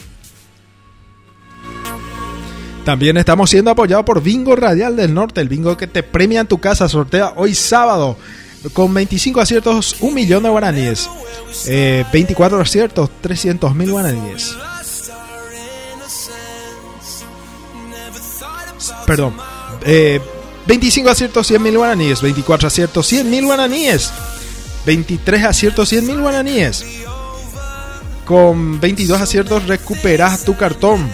[2.83, 6.47] También estamos siendo apoyados por Bingo Radial del Norte, el bingo que te premia en
[6.47, 8.17] tu casa, sortea hoy sábado
[8.73, 11.09] con 25 aciertos, un millón de guaraníes.
[11.67, 14.55] Eh, 24 aciertos, 300 mil guaraníes.
[19.05, 19.35] Perdón.
[19.83, 20.19] Eh,
[20.67, 22.21] 25 aciertos, 100 mil guaraníes.
[22.21, 24.11] 24 aciertos, 100 mil guaraníes.
[24.85, 26.83] 23 aciertos, 100 mil guaraníes.
[28.25, 31.07] Con 22 aciertos recuperas tu cartón.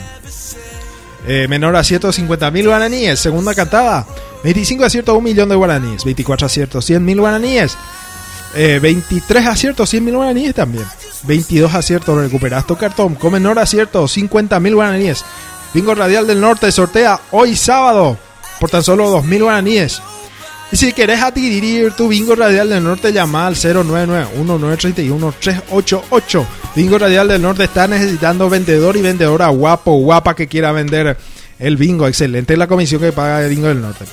[1.27, 3.19] Eh, menor acierto, 50 mil guaraníes.
[3.19, 4.05] Segunda cantada.
[4.43, 6.03] 25 aciertos, 1 millón de guaraníes.
[6.03, 7.77] 24 aciertos, 100 mil guaraníes.
[8.55, 10.85] Eh, 23 aciertos, 100 mil guaraníes también.
[11.23, 13.15] 22 aciertos, recuperas tu cartón.
[13.15, 15.23] Con menor acierto, 50 mil guaraníes.
[15.73, 18.17] Bingo Radial del Norte sortea hoy sábado
[18.59, 20.01] por tan solo 2 mil guaraníes.
[20.71, 26.45] Y si querés adquirir tu Bingo Radial del Norte, llama al 099-1931-388.
[26.75, 31.17] Bingo Radial del Norte está necesitando vendedor y vendedora guapo, guapa que quiera vender
[31.59, 32.07] el bingo.
[32.07, 34.05] Excelente la comisión que paga el Bingo del Norte.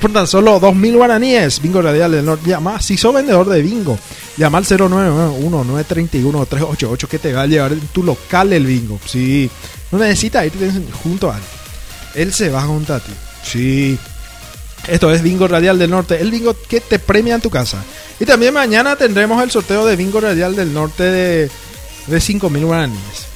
[0.00, 2.50] Por tan solo 2.000 guaraníes, Bingo Radial del Norte.
[2.50, 3.98] Llama, si sos vendedor de bingo,
[4.36, 9.00] llama al 099-1931-388 que te va a llevar en tu local el bingo.
[9.04, 9.50] Sí,
[9.90, 10.70] no necesitas irte
[11.02, 11.42] junto a él.
[12.14, 13.10] Él se va junto a ti.
[13.42, 13.98] Sí.
[14.88, 17.82] Esto es Bingo Radial del Norte, el bingo que te premia en tu casa.
[18.20, 21.50] Y también mañana tendremos el sorteo de Bingo Radial del Norte de,
[22.06, 23.26] de 5.000 guaraníes.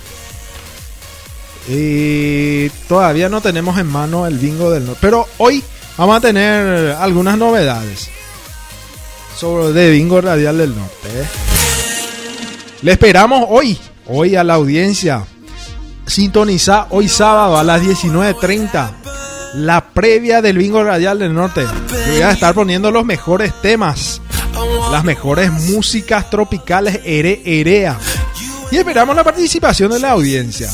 [1.68, 4.98] Y todavía no tenemos en mano el bingo del norte.
[5.00, 5.62] Pero hoy
[5.96, 8.08] vamos a tener algunas novedades
[9.36, 11.08] sobre de bingo radial del norte.
[11.08, 11.26] ¿eh?
[12.82, 15.24] Le esperamos hoy, hoy a la audiencia.
[16.06, 19.09] Sintoniza hoy sábado a las 19.30
[19.54, 21.62] la previa del bingo radial del norte.
[21.62, 24.20] Yo voy a estar poniendo los mejores temas,
[24.90, 27.98] las mejores músicas tropicales ere, erea.
[28.70, 30.68] Y esperamos la participación de la audiencia.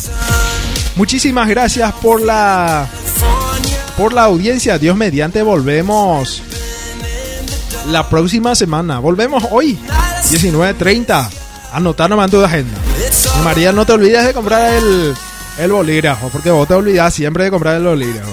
[0.97, 2.87] Muchísimas gracias por la
[3.97, 4.79] por la audiencia.
[4.79, 6.43] Dios mediante volvemos
[7.91, 8.99] la próxima semana.
[8.99, 9.79] Volvemos hoy
[10.31, 11.29] 19:30.
[11.73, 12.79] Anotar nomás tu agenda.
[13.45, 15.15] María, no te olvides de comprar el
[15.59, 18.33] el bolígrafo, porque vos te olvidas siempre de comprar el bolígrafo.